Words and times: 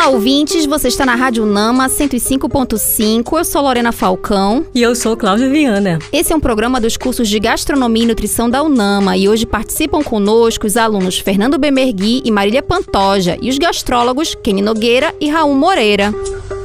Olá, 0.00 0.08
ouvintes. 0.08 0.64
Você 0.64 0.88
está 0.88 1.04
na 1.04 1.14
Rádio 1.14 1.44
Nama 1.44 1.86
105.5. 1.86 3.36
Eu 3.36 3.44
sou 3.44 3.60
Lorena 3.60 3.92
Falcão. 3.92 4.64
E 4.74 4.80
eu 4.80 4.94
sou 4.94 5.14
Cláudia 5.14 5.50
Viana. 5.50 5.98
Esse 6.10 6.32
é 6.32 6.36
um 6.36 6.40
programa 6.40 6.80
dos 6.80 6.96
cursos 6.96 7.28
de 7.28 7.38
Gastronomia 7.38 8.04
e 8.04 8.06
Nutrição 8.06 8.48
da 8.48 8.62
Unama. 8.62 9.14
E 9.18 9.28
hoje 9.28 9.44
participam 9.44 10.02
conosco 10.02 10.66
os 10.66 10.78
alunos 10.78 11.18
Fernando 11.18 11.58
Bemergui 11.58 12.22
e 12.24 12.30
Marília 12.30 12.62
Pantoja. 12.62 13.36
E 13.42 13.50
os 13.50 13.58
gastrólogos 13.58 14.34
Kenny 14.42 14.62
Nogueira 14.62 15.14
e 15.20 15.28
Raul 15.28 15.54
Moreira. 15.54 16.14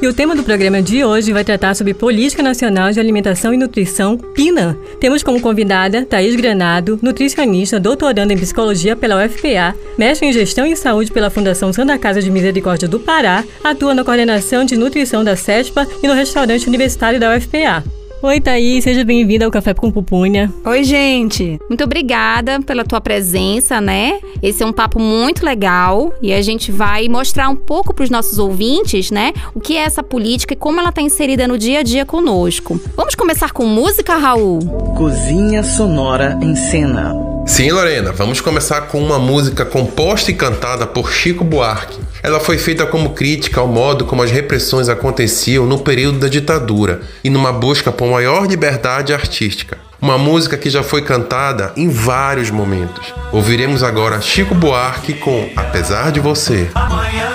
E 0.02 0.08
o 0.08 0.14
tema 0.14 0.36
do 0.36 0.44
programa 0.44 0.82
de 0.82 1.06
hoje 1.06 1.32
vai 1.32 1.44
tratar 1.44 1.74
sobre 1.74 1.94
Política 1.94 2.44
Nacional 2.44 2.92
de 2.92 3.00
Alimentação 3.00 3.54
e 3.54 3.58
Nutrição, 3.58 4.18
PINA. 4.18 4.78
Temos 5.00 5.24
como 5.24 5.40
convidada 5.40 6.06
Thaís 6.06 6.36
Granado, 6.36 7.00
nutricionista, 7.02 7.80
doutoranda 7.80 8.34
em 8.34 8.38
Psicologia 8.38 8.96
pela 8.96 9.26
UFPA, 9.26 9.74
mestre 9.98 10.28
em 10.28 10.34
Gestão 10.34 10.66
e 10.66 10.76
Saúde 10.76 11.12
pela 11.12 11.30
Fundação 11.30 11.72
Santa 11.72 11.98
Casa 11.98 12.22
de 12.22 12.30
Misericórdia 12.30 12.90
do 12.90 13.00
Pará, 13.00 13.44
atua 13.64 13.94
na 13.94 14.04
coordenação 14.04 14.66
de 14.66 14.76
nutrição 14.76 15.24
da 15.24 15.36
CESPA 15.36 15.88
e 16.04 16.08
no 16.08 16.14
restaurante 16.14 16.68
universitário 16.68 17.20
da 17.20 17.36
UFPA. 17.36 17.84
Oi, 18.26 18.42
Thaís, 18.42 18.84
seja 18.84 19.04
bem-vinda 19.04 19.46
ao 19.46 19.52
Café 19.52 19.72
com 19.76 19.92
Pupunha. 19.92 20.52
Oi, 20.66 20.84
gente. 20.84 21.60
Muito 21.70 21.84
obrigada 21.84 22.60
pela 22.60 22.84
tua 22.84 23.00
presença, 23.00 23.80
né? 23.80 24.20
Esse 24.42 24.64
é 24.64 24.66
um 24.66 24.74
papo 24.74 25.00
muito 25.00 25.46
legal 25.46 26.12
e 26.24 26.34
a 26.34 26.42
gente 26.42 26.72
vai 26.72 27.08
mostrar 27.08 27.50
um 27.50 27.56
pouco 27.56 27.94
para 27.94 28.04
os 28.04 28.10
nossos 28.10 28.40
ouvintes, 28.40 29.12
né, 29.12 29.32
o 29.54 29.60
que 29.60 29.78
é 29.78 29.82
essa 29.82 30.02
política 30.02 30.54
e 30.54 30.58
como 30.58 30.80
ela 30.80 30.90
está 30.90 31.04
inserida 31.04 31.48
no 31.48 31.56
dia 31.56 31.82
a 31.82 31.84
dia 31.84 32.04
conosco. 32.04 32.80
Vamos 32.98 33.14
começar 33.14 33.52
com 33.52 33.64
música, 33.68 34.18
Raul? 34.18 34.60
Cozinha 34.98 35.62
Sonora 35.62 36.40
em 36.42 36.56
Cena. 36.56 37.14
Sim, 37.46 37.72
Lorena, 37.72 38.12
vamos 38.12 38.42
começar 38.42 38.82
com 38.88 39.00
uma 39.00 39.20
música 39.20 39.64
composta 39.64 40.32
e 40.32 40.34
cantada 40.34 40.88
por 40.88 41.12
Chico 41.12 41.44
Buarque. 41.44 42.00
Ela 42.26 42.40
foi 42.40 42.58
feita 42.58 42.88
como 42.88 43.12
crítica 43.12 43.62
ao 43.62 43.68
modo 43.68 44.04
como 44.04 44.24
as 44.24 44.32
repressões 44.32 44.90
aconteciam 44.90 45.68
no 45.68 45.78
período 45.78 46.18
da 46.18 46.28
ditadura 46.28 47.02
e 47.24 47.30
numa 47.30 47.54
busca 47.54 47.92
por 47.92 48.10
maior 48.10 48.48
liberdade 48.48 49.14
artística. 49.14 49.78
Uma 50.02 50.18
música 50.18 50.58
que 50.58 50.68
já 50.68 50.82
foi 50.82 51.04
cantada 51.04 51.72
em 51.78 51.88
vários 51.88 52.50
momentos. 52.50 53.14
Ouviremos 53.32 53.84
agora 53.84 54.20
Chico 54.22 54.56
Buarque 54.56 55.14
com 55.14 55.52
Apesar 55.56 56.12
de 56.12 56.20
Você. 56.20 56.68
Amanhã 56.74 57.32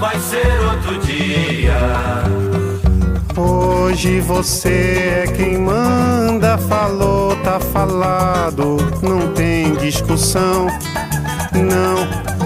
vai 0.00 0.20
ser 0.20 0.60
outro 0.60 0.98
dia. 0.98 1.78
Hoje 3.34 4.20
você 4.20 5.24
é 5.24 5.32
quem 5.34 5.56
manda, 5.56 6.58
falou, 6.58 7.34
tá 7.36 7.58
falado, 7.58 8.76
não 9.00 9.32
tem 9.32 9.72
discussão, 9.76 10.66
não. 11.54 12.45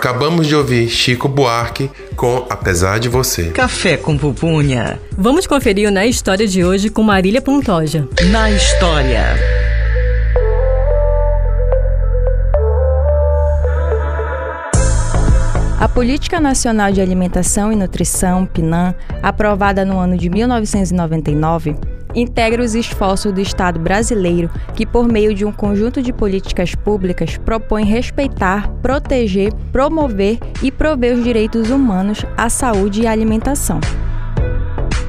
Acabamos 0.00 0.46
de 0.46 0.56
ouvir 0.56 0.88
Chico 0.88 1.28
Buarque 1.28 1.90
com 2.16 2.46
Apesar 2.48 2.98
de 2.98 3.06
Você. 3.06 3.50
Café 3.50 3.98
com 3.98 4.16
pupunha. 4.16 4.98
Vamos 5.12 5.46
conferir 5.46 5.86
o 5.90 5.92
Na 5.92 6.06
História 6.06 6.48
de 6.48 6.64
hoje 6.64 6.88
com 6.88 7.02
Marília 7.02 7.42
Pontoja. 7.42 8.08
Na 8.30 8.50
história. 8.50 9.22
A 15.78 15.86
Política 15.86 16.40
Nacional 16.40 16.90
de 16.90 17.02
Alimentação 17.02 17.70
e 17.70 17.76
Nutrição, 17.76 18.46
PNAM, 18.46 18.94
aprovada 19.22 19.84
no 19.84 19.98
ano 19.98 20.16
de 20.16 20.30
1999, 20.30 21.76
integra 22.14 22.62
os 22.62 22.74
esforços 22.74 23.32
do 23.32 23.40
Estado 23.40 23.78
brasileiro 23.78 24.50
que, 24.74 24.86
por 24.86 25.06
meio 25.06 25.34
de 25.34 25.44
um 25.44 25.52
conjunto 25.52 26.02
de 26.02 26.12
políticas 26.12 26.74
públicas, 26.74 27.36
propõe 27.36 27.84
respeitar, 27.84 28.68
proteger, 28.82 29.52
promover 29.72 30.38
e 30.62 30.70
prover 30.70 31.14
os 31.14 31.24
direitos 31.24 31.70
humanos 31.70 32.24
à 32.36 32.48
saúde 32.48 33.02
e 33.02 33.06
à 33.06 33.12
alimentação. 33.12 33.80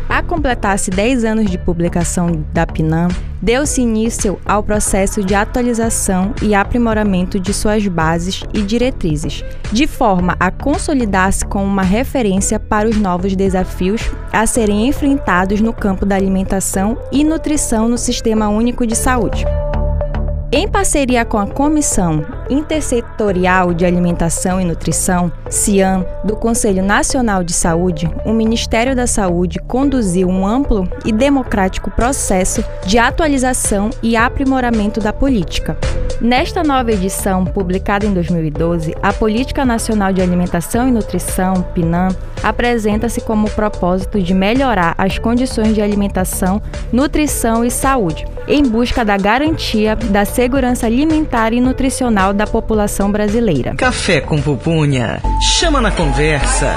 A 0.10 0.22
completar-se 0.22 0.92
10 0.92 1.24
anos 1.24 1.50
de 1.50 1.58
publicação 1.58 2.44
da 2.54 2.68
PNAM, 2.68 3.08
deu-se 3.42 3.82
início 3.82 4.40
ao 4.46 4.62
processo 4.62 5.24
de 5.24 5.34
atualização 5.34 6.34
e 6.42 6.54
aprimoramento 6.54 7.40
de 7.40 7.54
suas 7.54 7.88
bases 7.88 8.44
e 8.54 8.62
diretrizes, 8.62 9.44
de 9.72 9.88
forma 9.88 10.36
a 10.40 10.52
consolidar-se 10.52 11.46
como 11.46 11.66
uma 11.66 11.82
referência 11.82 12.60
para 12.60 12.88
os 12.88 12.98
novos 12.98 13.36
desafios 13.36 14.12
a 14.32 14.46
serem 14.46 14.88
enfrentados 14.88 15.60
no 15.62 15.74
campo 15.74 16.06
da 16.06 16.16
alimentação 16.16 16.98
e 17.12 17.24
nutrição 17.24 17.88
no 17.88 17.98
Sistema 17.98 18.50
Único 18.50 18.86
de 18.86 18.96
Saúde. 18.96 19.46
Em 20.52 20.68
parceria 20.68 21.24
com 21.24 21.38
a 21.38 21.48
Comissão 21.48 22.26
Intersetorial 22.50 23.74
de 23.74 23.86
Alimentação 23.86 24.60
e 24.60 24.66
Nutrição, 24.66 25.32
CIAM, 25.50 26.06
do 26.24 26.36
Conselho 26.36 26.84
Nacional 26.84 27.44
de 27.44 27.54
Saúde, 27.54 28.10
o 28.26 28.34
Ministério 28.34 28.96
da 28.96 29.08
Saúde 29.08 29.60
conduziu 29.60 30.28
um 30.28 30.46
amplo 30.46 30.88
e 31.06 31.12
democrático 31.12 31.92
processo 31.92 32.64
de 32.86 32.98
atualização 32.98 33.90
e 34.02 34.16
aprimoramento 34.16 35.00
da 35.00 35.14
política. 35.14 35.78
Nesta 36.22 36.64
nova 36.64 36.92
edição, 36.92 37.44
publicada 37.46 38.06
em 38.06 38.14
2012, 38.14 38.96
a 39.02 39.12
Política 39.12 39.66
Nacional 39.66 40.14
de 40.14 40.22
Alimentação 40.22 40.88
e 40.88 40.92
Nutrição, 40.92 41.64
PNAM, 41.74 42.10
apresenta-se 42.44 43.22
como 43.22 43.50
propósito 43.50 44.22
de 44.22 44.34
melhorar 44.34 44.94
as 44.98 45.18
condições 45.18 45.74
de 45.74 45.82
alimentação, 45.82 46.62
nutrição 46.92 47.66
e 47.66 47.72
saúde, 47.72 48.28
em 48.48 48.64
busca 48.64 49.04
da 49.06 49.18
garantia 49.18 49.96
da 49.96 50.26
segurança 50.26 50.86
alimentar 50.86 51.54
e 51.54 51.62
nutricional 51.62 52.31
da 52.34 52.48
população 52.48 53.12
brasileira. 53.12 53.76
Café 53.76 54.22
com 54.22 54.42
pupunha. 54.42 55.22
Chama 55.42 55.82
na 55.82 55.92
conversa. 55.92 56.74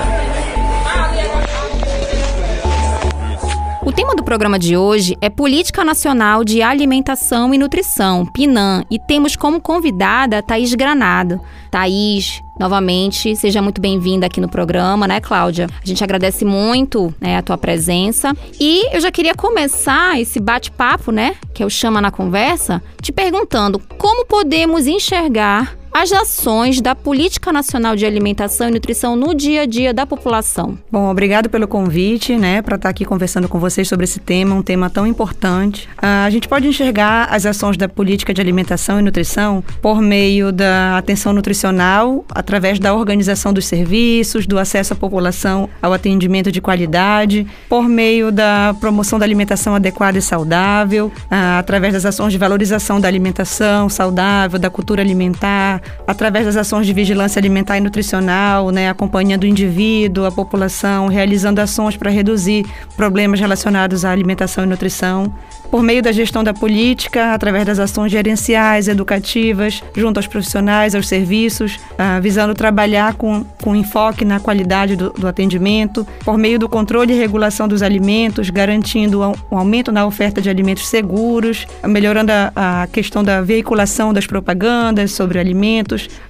O 3.86 3.92
tema 3.92 4.14
do 4.14 4.24
programa 4.24 4.58
de 4.58 4.78
hoje 4.78 5.14
é 5.20 5.28
Política 5.28 5.84
Nacional 5.84 6.42
de 6.42 6.62
Alimentação 6.62 7.52
e 7.52 7.58
Nutrição, 7.58 8.24
PNAM, 8.24 8.82
e 8.90 8.98
temos 8.98 9.36
como 9.36 9.60
convidada 9.60 10.42
Thaís 10.42 10.72
Granado. 10.72 11.38
Thaís, 11.70 12.42
novamente, 12.58 13.36
seja 13.36 13.60
muito 13.60 13.82
bem-vinda 13.82 14.24
aqui 14.24 14.40
no 14.40 14.48
programa, 14.48 15.06
né, 15.06 15.20
Cláudia? 15.20 15.66
A 15.82 15.86
gente 15.86 16.02
agradece 16.02 16.46
muito 16.46 17.14
né, 17.20 17.36
a 17.36 17.42
tua 17.42 17.58
presença. 17.58 18.34
E 18.58 18.88
eu 18.90 19.02
já 19.02 19.10
queria 19.10 19.34
começar 19.34 20.18
esse 20.18 20.40
bate-papo, 20.40 21.12
né, 21.12 21.34
que 21.52 21.62
é 21.62 21.66
o 21.66 21.70
Chama 21.70 22.00
na 22.00 22.10
Conversa, 22.10 22.82
te 23.02 23.12
perguntando 23.12 23.78
como 23.98 24.24
podemos 24.24 24.86
enxergar 24.86 25.76
as 25.94 26.10
ações 26.10 26.80
da 26.80 26.92
Política 26.92 27.52
Nacional 27.52 27.94
de 27.94 28.04
Alimentação 28.04 28.68
e 28.68 28.72
Nutrição 28.72 29.14
no 29.14 29.32
dia 29.32 29.62
a 29.62 29.64
dia 29.64 29.94
da 29.94 30.04
população. 30.04 30.76
Bom, 30.90 31.08
obrigado 31.08 31.48
pelo 31.48 31.68
convite, 31.68 32.36
né, 32.36 32.60
para 32.60 32.74
estar 32.74 32.88
aqui 32.88 33.04
conversando 33.04 33.48
com 33.48 33.60
vocês 33.60 33.86
sobre 33.86 34.02
esse 34.02 34.18
tema, 34.18 34.56
um 34.56 34.62
tema 34.62 34.90
tão 34.90 35.06
importante. 35.06 35.88
Ah, 35.96 36.24
a 36.24 36.30
gente 36.30 36.48
pode 36.48 36.66
enxergar 36.66 37.28
as 37.30 37.46
ações 37.46 37.76
da 37.76 37.88
política 37.88 38.34
de 38.34 38.40
alimentação 38.40 38.98
e 38.98 39.02
nutrição 39.02 39.62
por 39.80 40.02
meio 40.02 40.50
da 40.50 40.98
atenção 40.98 41.32
nutricional, 41.32 42.24
através 42.28 42.80
da 42.80 42.92
organização 42.92 43.52
dos 43.52 43.64
serviços, 43.64 44.48
do 44.48 44.58
acesso 44.58 44.94
à 44.94 44.96
população 44.96 45.68
ao 45.80 45.92
atendimento 45.92 46.50
de 46.50 46.60
qualidade, 46.60 47.46
por 47.68 47.88
meio 47.88 48.32
da 48.32 48.74
promoção 48.80 49.16
da 49.16 49.24
alimentação 49.24 49.76
adequada 49.76 50.18
e 50.18 50.22
saudável, 50.22 51.12
ah, 51.30 51.60
através 51.60 51.92
das 51.92 52.04
ações 52.04 52.32
de 52.32 52.38
valorização 52.38 53.00
da 53.00 53.06
alimentação 53.06 53.88
saudável, 53.88 54.58
da 54.58 54.68
cultura 54.68 55.00
alimentar, 55.00 55.83
através 56.06 56.46
das 56.46 56.56
ações 56.56 56.86
de 56.86 56.92
vigilância 56.92 57.38
alimentar 57.38 57.76
e 57.78 57.80
nutricional, 57.80 58.70
né, 58.70 58.88
acompanhando 58.88 59.44
o 59.44 59.46
indivíduo, 59.46 60.26
a 60.26 60.32
população, 60.32 61.08
realizando 61.08 61.60
ações 61.60 61.96
para 61.96 62.10
reduzir 62.10 62.64
problemas 62.96 63.40
relacionados 63.40 64.04
à 64.04 64.10
alimentação 64.10 64.64
e 64.64 64.66
nutrição, 64.66 65.32
por 65.74 65.82
meio 65.82 66.00
da 66.00 66.12
gestão 66.12 66.44
da 66.44 66.54
política, 66.54 67.34
através 67.34 67.66
das 67.66 67.80
ações 67.80 68.12
gerenciais, 68.12 68.86
educativas, 68.86 69.82
junto 69.96 70.18
aos 70.18 70.26
profissionais, 70.28 70.94
aos 70.94 71.08
serviços, 71.08 71.80
ah, 71.98 72.20
visando 72.20 72.54
trabalhar 72.54 73.14
com, 73.14 73.44
com 73.60 73.74
enfoque 73.74 74.24
na 74.24 74.38
qualidade 74.38 74.94
do, 74.94 75.10
do, 75.10 75.26
atendimento, 75.26 76.06
por 76.24 76.38
meio 76.38 76.60
do 76.60 76.68
controle 76.68 77.12
e 77.12 77.18
regulação 77.18 77.66
dos 77.66 77.82
alimentos, 77.82 78.50
garantindo 78.50 79.20
um 79.50 79.58
aumento 79.58 79.90
na 79.90 80.06
oferta 80.06 80.40
de 80.40 80.48
alimentos 80.48 80.86
seguros, 80.86 81.66
melhorando 81.82 82.30
a, 82.30 82.82
a 82.82 82.86
questão 82.86 83.24
da 83.24 83.40
veiculação 83.40 84.12
das 84.12 84.28
propagandas 84.28 85.10
sobre 85.10 85.40
alimentos, 85.40 85.73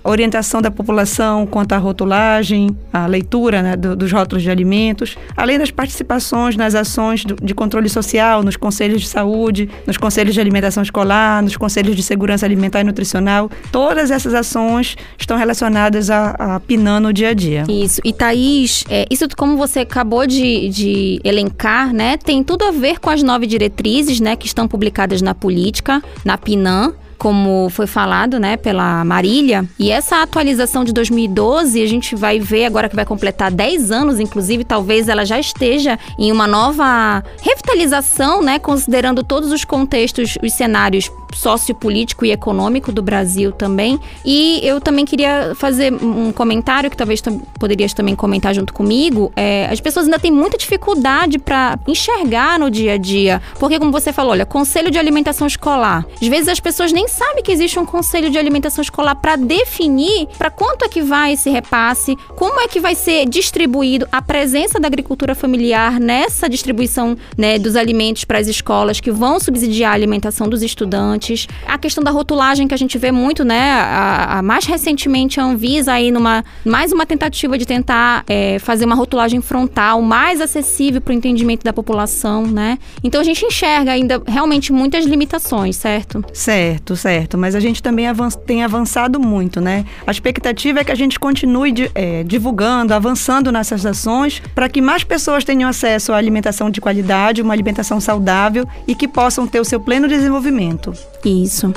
a 0.02 0.08
orientação 0.08 0.62
da 0.62 0.70
população 0.70 1.46
quanto 1.46 1.72
à 1.72 1.78
rotulagem, 1.78 2.76
a 2.92 3.06
leitura 3.06 3.62
né, 3.62 3.76
do, 3.76 3.96
dos 3.96 4.12
rótulos 4.12 4.42
de 4.42 4.50
alimentos, 4.50 5.16
além 5.36 5.58
das 5.58 5.70
participações 5.70 6.56
nas 6.56 6.74
ações 6.74 7.24
do, 7.24 7.36
de 7.36 7.54
controle 7.54 7.88
social, 7.88 8.42
nos 8.42 8.56
conselhos 8.56 9.02
de 9.02 9.08
saúde 9.08 9.24
saúde, 9.24 9.68
nos 9.86 9.96
conselhos 9.96 10.34
de 10.34 10.40
alimentação 10.40 10.82
escolar, 10.82 11.42
nos 11.42 11.56
conselhos 11.56 11.96
de 11.96 12.02
segurança 12.02 12.46
alimentar 12.46 12.80
e 12.80 12.84
nutricional. 12.84 13.50
Todas 13.72 14.10
essas 14.10 14.34
ações 14.34 14.96
estão 15.18 15.36
relacionadas 15.36 16.10
a, 16.10 16.30
a 16.56 16.60
PINAN 16.60 17.00
no 17.00 17.12
dia 17.12 17.30
a 17.30 17.34
dia. 17.34 17.64
Isso. 17.68 18.00
E 18.04 18.12
Thaís, 18.12 18.84
é, 18.88 19.06
isso 19.10 19.26
como 19.36 19.56
você 19.56 19.80
acabou 19.80 20.26
de, 20.26 20.68
de 20.68 21.20
elencar, 21.24 21.92
né, 21.92 22.16
tem 22.16 22.44
tudo 22.44 22.64
a 22.64 22.70
ver 22.70 23.00
com 23.00 23.10
as 23.10 23.22
nove 23.22 23.46
diretrizes, 23.46 24.20
né, 24.20 24.36
que 24.36 24.46
estão 24.46 24.68
publicadas 24.68 25.22
na 25.22 25.34
política, 25.34 26.02
na 26.24 26.38
PINAN 26.38 26.92
como 27.18 27.68
foi 27.70 27.86
falado, 27.86 28.38
né, 28.38 28.56
pela 28.56 29.04
Marília. 29.04 29.64
E 29.78 29.90
essa 29.90 30.22
atualização 30.22 30.84
de 30.84 30.92
2012, 30.92 31.82
a 31.82 31.86
gente 31.86 32.14
vai 32.14 32.38
ver 32.38 32.66
agora 32.66 32.88
que 32.88 32.96
vai 32.96 33.04
completar 33.04 33.50
10 33.50 33.90
anos, 33.90 34.20
inclusive, 34.20 34.64
talvez 34.64 35.08
ela 35.08 35.24
já 35.24 35.38
esteja 35.38 35.98
em 36.18 36.30
uma 36.30 36.46
nova 36.46 37.22
revitalização, 37.40 38.42
né, 38.42 38.58
considerando 38.58 39.22
todos 39.22 39.52
os 39.52 39.64
contextos, 39.64 40.36
os 40.42 40.52
cenários 40.52 41.10
sociopolítico 41.34 42.24
e 42.24 42.32
econômico 42.32 42.92
do 42.92 43.02
Brasil 43.02 43.52
também. 43.52 43.98
E 44.24 44.60
eu 44.62 44.80
também 44.80 45.04
queria 45.04 45.52
fazer 45.54 45.92
um 45.92 46.32
comentário 46.32 46.90
que 46.90 46.96
talvez 46.96 47.22
poderias 47.58 47.92
também 47.92 48.14
comentar 48.14 48.54
junto 48.54 48.72
comigo. 48.72 49.32
É, 49.36 49.66
as 49.70 49.80
pessoas 49.80 50.06
ainda 50.06 50.18
têm 50.18 50.30
muita 50.30 50.56
dificuldade 50.56 51.38
para 51.38 51.78
enxergar 51.86 52.58
no 52.58 52.70
dia 52.70 52.94
a 52.94 52.96
dia, 52.96 53.42
porque 53.58 53.78
como 53.78 53.90
você 53.90 54.12
falou, 54.12 54.32
olha, 54.32 54.46
conselho 54.46 54.90
de 54.90 54.98
alimentação 54.98 55.46
escolar. 55.46 56.06
Às 56.20 56.28
vezes 56.28 56.48
as 56.48 56.60
pessoas 56.60 56.92
nem 56.92 57.08
sabem 57.08 57.42
que 57.42 57.52
existe 57.52 57.78
um 57.78 57.86
conselho 57.86 58.30
de 58.30 58.38
alimentação 58.38 58.82
escolar 58.82 59.14
para 59.16 59.36
definir 59.36 60.28
para 60.38 60.50
quanto 60.50 60.84
é 60.84 60.88
que 60.88 61.02
vai 61.02 61.32
esse 61.32 61.50
repasse, 61.50 62.16
como 62.36 62.60
é 62.60 62.68
que 62.68 62.80
vai 62.80 62.94
ser 62.94 63.26
distribuído 63.26 64.06
a 64.10 64.22
presença 64.22 64.78
da 64.78 64.86
agricultura 64.86 65.34
familiar 65.34 65.98
nessa 65.98 66.48
distribuição 66.48 67.16
né, 67.36 67.58
dos 67.58 67.76
alimentos 67.76 68.24
para 68.24 68.38
as 68.38 68.46
escolas 68.46 69.00
que 69.00 69.10
vão 69.10 69.40
subsidiar 69.40 69.92
a 69.92 69.94
alimentação 69.94 70.48
dos 70.48 70.62
estudantes 70.62 71.23
a 71.66 71.78
questão 71.78 72.02
da 72.02 72.10
rotulagem 72.10 72.68
que 72.68 72.74
a 72.74 72.76
gente 72.76 72.98
vê 72.98 73.10
muito, 73.10 73.44
né? 73.44 73.72
A, 73.72 74.38
a 74.38 74.42
mais 74.42 74.64
recentemente 74.64 75.40
a 75.40 75.44
Anvisa 75.44 75.92
aí 75.92 76.10
numa 76.10 76.44
mais 76.64 76.92
uma 76.92 77.06
tentativa 77.06 77.56
de 77.58 77.66
tentar 77.66 78.24
é, 78.26 78.58
fazer 78.58 78.84
uma 78.84 78.94
rotulagem 78.94 79.40
frontal 79.40 80.02
mais 80.02 80.40
acessível 80.40 81.00
para 81.00 81.12
o 81.12 81.14
entendimento 81.14 81.64
da 81.64 81.72
população, 81.72 82.46
né? 82.46 82.78
Então 83.02 83.20
a 83.20 83.24
gente 83.24 83.44
enxerga 83.44 83.92
ainda 83.92 84.22
realmente 84.26 84.72
muitas 84.72 85.04
limitações, 85.04 85.76
certo? 85.76 86.24
Certo, 86.32 86.96
certo. 86.96 87.38
Mas 87.38 87.54
a 87.54 87.60
gente 87.60 87.82
também 87.82 88.06
tem 88.46 88.62
avançado 88.62 89.20
muito, 89.20 89.60
né? 89.60 89.84
A 90.06 90.10
expectativa 90.10 90.80
é 90.80 90.84
que 90.84 90.92
a 90.92 90.96
gente 90.96 91.18
continue 91.18 91.72
de, 91.72 91.90
é, 91.94 92.22
divulgando, 92.24 92.94
avançando 92.94 93.50
nessas 93.50 93.84
ações 93.86 94.42
para 94.54 94.68
que 94.68 94.80
mais 94.80 95.04
pessoas 95.04 95.44
tenham 95.44 95.68
acesso 95.68 96.12
à 96.12 96.16
alimentação 96.16 96.70
de 96.70 96.80
qualidade, 96.80 97.42
uma 97.42 97.52
alimentação 97.52 98.00
saudável 98.00 98.66
e 98.86 98.94
que 98.94 99.08
possam 99.08 99.46
ter 99.46 99.60
o 99.60 99.64
seu 99.64 99.80
pleno 99.80 100.08
desenvolvimento. 100.08 100.92
Isso. 101.24 101.72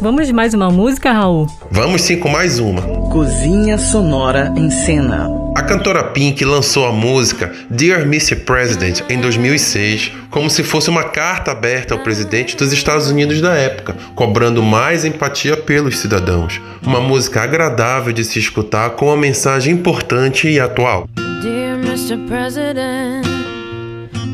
Vamos 0.00 0.26
de 0.26 0.32
mais 0.32 0.52
uma 0.54 0.70
música, 0.70 1.12
Raul? 1.12 1.46
Vamos 1.70 2.02
sim 2.02 2.18
com 2.18 2.28
mais 2.28 2.58
uma. 2.58 2.82
Cozinha 3.10 3.78
Sonora 3.78 4.52
em 4.56 4.70
Cena. 4.70 5.28
A 5.54 5.62
cantora 5.62 6.02
Pink 6.02 6.44
lançou 6.44 6.86
a 6.86 6.92
música 6.92 7.52
Dear 7.68 8.02
Mr. 8.02 8.36
President 8.36 9.02
em 9.08 9.20
2006 9.20 10.12
como 10.30 10.48
se 10.48 10.62
fosse 10.62 10.88
uma 10.88 11.04
carta 11.04 11.52
aberta 11.52 11.92
ao 11.92 12.00
presidente 12.00 12.56
dos 12.56 12.72
Estados 12.72 13.10
Unidos 13.10 13.40
da 13.40 13.54
época, 13.54 13.94
cobrando 14.14 14.62
mais 14.62 15.04
empatia 15.04 15.56
pelos 15.56 15.98
cidadãos. 15.98 16.60
Uma 16.82 17.00
música 17.00 17.42
agradável 17.42 18.12
de 18.12 18.24
se 18.24 18.38
escutar 18.38 18.90
com 18.90 19.06
uma 19.06 19.16
mensagem 19.16 19.74
importante 19.74 20.48
e 20.48 20.58
atual. 20.58 21.06
Dear 21.42 21.78
Mr. 21.78 22.16
President, 22.26 23.26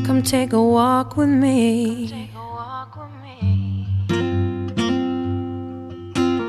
come 0.07 0.21
take 0.21 0.55
a 0.55 0.59
walk 0.59 1.19
with 1.19 1.27
me. 1.27 2.28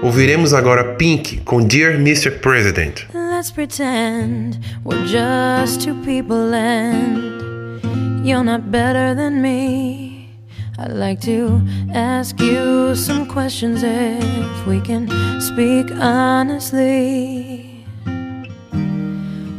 Ouviremos 0.03 0.55
agora 0.55 0.95
Pink 0.95 1.43
com 1.45 1.63
Dear 1.63 1.99
Mr. 1.99 2.31
President. 2.41 3.07
Let's 3.13 3.51
pretend 3.51 4.59
we're 4.83 5.05
just 5.07 5.83
two 5.83 5.95
people 6.03 6.55
and 6.55 8.25
you're 8.27 8.43
not 8.43 8.71
better 8.71 9.15
than 9.15 9.43
me. 9.43 10.31
I'd 10.79 10.93
like 10.93 11.21
to 11.27 11.61
ask 11.93 12.41
you 12.41 12.97
some 12.97 13.27
questions 13.27 13.83
if 13.83 14.67
we 14.67 14.81
can 14.81 15.07
speak 15.39 15.91
honestly. 16.01 17.85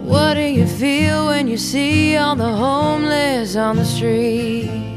What 0.04 0.34
do 0.34 0.42
you 0.42 0.66
feel 0.66 1.28
when 1.28 1.48
you 1.48 1.58
see 1.58 2.18
all 2.18 2.36
the 2.36 2.52
homeless 2.52 3.56
on 3.56 3.76
the 3.76 3.86
street? 3.86 4.91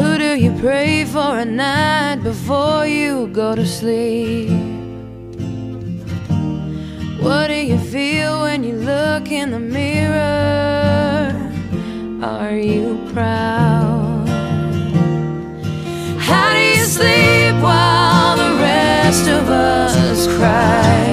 Who 0.00 0.16
do 0.16 0.34
you 0.34 0.50
pray 0.58 1.04
for 1.04 1.38
at 1.44 1.48
night 1.48 2.22
before 2.22 2.86
you 2.86 3.26
go 3.26 3.54
to 3.54 3.66
sleep? 3.66 4.48
What 7.20 7.48
do 7.48 7.54
you 7.54 7.76
feel 7.76 8.40
when 8.40 8.64
you 8.64 8.76
look 8.76 9.30
in 9.30 9.50
the 9.50 9.60
mirror? 9.60 11.36
Are 12.22 12.56
you 12.56 12.98
proud? 13.12 14.26
How 16.18 16.48
do 16.54 16.60
you 16.60 16.84
sleep 16.96 17.54
while 17.62 18.38
the 18.38 18.52
rest 18.56 19.28
of 19.28 19.50
us 19.50 20.26
cry? 20.38 21.04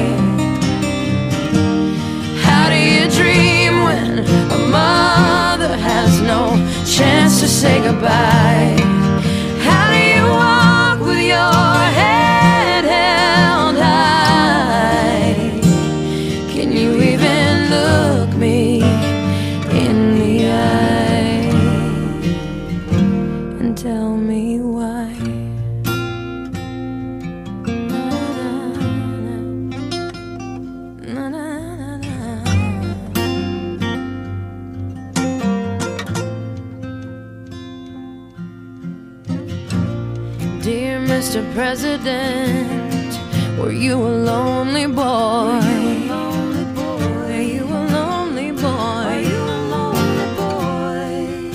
How 2.48 2.70
do 2.70 2.78
you 2.78 3.04
dream 3.20 3.84
when 3.84 4.20
a 4.58 4.60
mother 4.80 5.76
has 5.76 6.22
no 6.22 6.56
chance 6.86 7.42
to 7.42 7.50
say 7.50 7.82
goodbye? 7.82 8.77
President, 41.58 43.18
were 43.58 43.72
you 43.72 43.96
a 43.96 44.14
lonely 44.32 44.86
boy? 44.86 45.60
Were 46.86 47.42
you 47.42 47.64
a 47.64 47.82
lonely 47.98 48.52
boy? 48.52 49.26
You 49.26 49.42
a 49.58 49.60
lonely 49.74 50.28
boy 50.38 51.52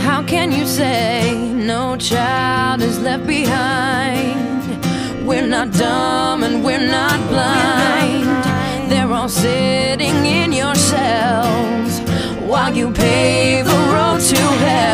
How 0.00 0.24
can 0.26 0.50
you 0.50 0.66
say 0.66 1.52
no 1.54 1.96
child 1.96 2.82
is 2.82 2.98
left 2.98 3.24
behind? 3.24 4.66
We're 5.24 5.46
not 5.46 5.72
dumb 5.72 6.42
and 6.42 6.64
we're 6.64 6.88
not 6.90 7.20
blind. 7.28 8.26
They're 8.90 9.12
all 9.12 9.28
sitting 9.28 10.26
in 10.26 10.52
your 10.52 10.74
cells 10.74 12.00
while 12.50 12.74
you 12.74 12.90
pave 12.90 13.68
a 13.68 13.80
road 13.94 14.20
to 14.20 14.42
hell. 14.66 14.90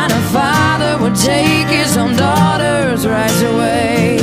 Kind 0.00 0.14
of 0.14 0.24
father 0.30 0.96
would 1.02 1.14
take 1.14 1.68
his 1.68 1.98
own 1.98 2.16
daughter's 2.16 3.06
rights 3.06 3.42
away? 3.42 4.16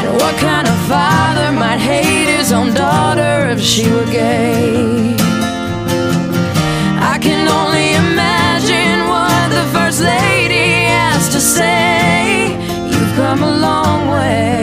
And 0.00 0.14
what 0.20 0.34
kind 0.36 0.66
of 0.66 0.74
father 0.88 1.52
might 1.52 1.76
hate 1.76 2.30
his 2.38 2.52
own 2.52 2.72
daughter 2.72 3.50
if 3.50 3.60
she 3.60 3.84
were 3.92 4.06
gay? 4.06 5.14
I 7.12 7.18
can 7.20 7.46
only 7.60 7.88
imagine 8.06 8.98
what 9.12 9.44
the 9.56 9.64
first 9.76 10.00
lady 10.00 10.86
has 10.96 11.28
to 11.34 11.38
say. 11.38 12.56
You've 12.90 13.14
come 13.14 13.42
a 13.42 13.54
long 13.68 14.08
way 14.08 14.57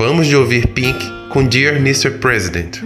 Acabamos 0.00 0.28
de 0.28 0.34
ouvir 0.34 0.66
Pink 0.68 0.98
com 1.28 1.44
Dear 1.44 1.76
Mr. 1.76 2.12
President. 2.12 2.78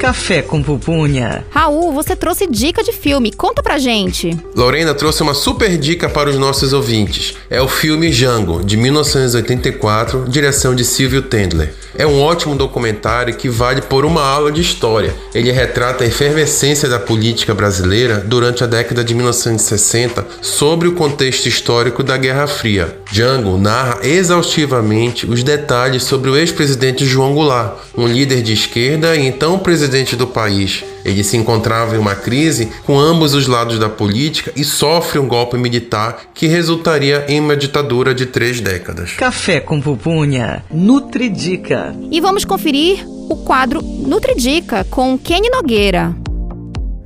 Café 0.00 0.40
com 0.40 0.62
pupunha. 0.62 1.44
Raul, 1.50 1.92
você 1.92 2.16
trouxe 2.16 2.46
dica 2.46 2.82
de 2.82 2.92
filme. 2.92 3.30
Conta 3.30 3.62
pra 3.62 3.76
gente. 3.76 4.34
Lorena 4.54 4.94
trouxe 4.94 5.22
uma 5.22 5.34
super 5.34 5.76
dica 5.76 6.08
para 6.08 6.30
os 6.30 6.38
nossos 6.38 6.72
ouvintes. 6.72 7.34
É 7.50 7.60
o 7.60 7.68
filme 7.68 8.10
Django, 8.10 8.64
de 8.64 8.78
1984, 8.78 10.24
direção 10.30 10.74
de 10.74 10.86
Silvio 10.86 11.20
Tendler. 11.20 11.74
É 11.98 12.06
um 12.06 12.20
ótimo 12.20 12.54
documentário 12.54 13.34
que 13.36 13.48
vale 13.48 13.80
por 13.82 14.04
uma 14.04 14.22
aula 14.22 14.52
de 14.52 14.60
história. 14.60 15.14
Ele 15.34 15.50
retrata 15.50 16.04
a 16.04 16.06
efervescência 16.06 16.88
da 16.88 16.98
política 16.98 17.54
brasileira 17.54 18.18
durante 18.18 18.62
a 18.62 18.66
década 18.66 19.02
de 19.02 19.14
1960 19.14 20.26
sobre 20.42 20.88
o 20.88 20.92
contexto 20.92 21.46
histórico 21.46 22.02
da 22.02 22.16
Guerra 22.16 22.46
Fria. 22.46 22.98
Django 23.10 23.56
narra 23.56 24.00
exaustivamente 24.02 25.26
os 25.26 25.42
detalhes 25.42 26.02
sobre 26.02 26.30
o 26.30 26.36
ex-presidente 26.36 27.04
João 27.04 27.34
Goulart, 27.34 27.76
um 27.96 28.06
líder 28.06 28.42
de 28.42 28.52
esquerda 28.52 29.16
e 29.16 29.26
então 29.26 29.58
presidente 29.58 30.16
do 30.16 30.26
país. 30.26 30.84
Ele 31.06 31.22
se 31.22 31.36
encontrava 31.36 31.94
em 31.94 31.98
uma 31.98 32.16
crise 32.16 32.68
com 32.84 32.98
ambos 32.98 33.32
os 33.32 33.46
lados 33.46 33.78
da 33.78 33.88
política 33.88 34.50
e 34.56 34.64
sofre 34.64 35.20
um 35.20 35.28
golpe 35.28 35.56
militar 35.56 36.30
que 36.34 36.48
resultaria 36.48 37.24
em 37.28 37.38
uma 37.38 37.56
ditadura 37.56 38.12
de 38.12 38.26
três 38.26 38.60
décadas. 38.60 39.12
Café 39.12 39.60
com 39.60 39.80
pupunha, 39.80 40.64
Nutridica. 40.68 41.94
E 42.10 42.20
vamos 42.20 42.44
conferir 42.44 43.06
o 43.06 43.36
quadro 43.36 43.80
Nutridica 43.80 44.82
com 44.90 45.16
Kenny 45.16 45.48
Nogueira. 45.48 46.12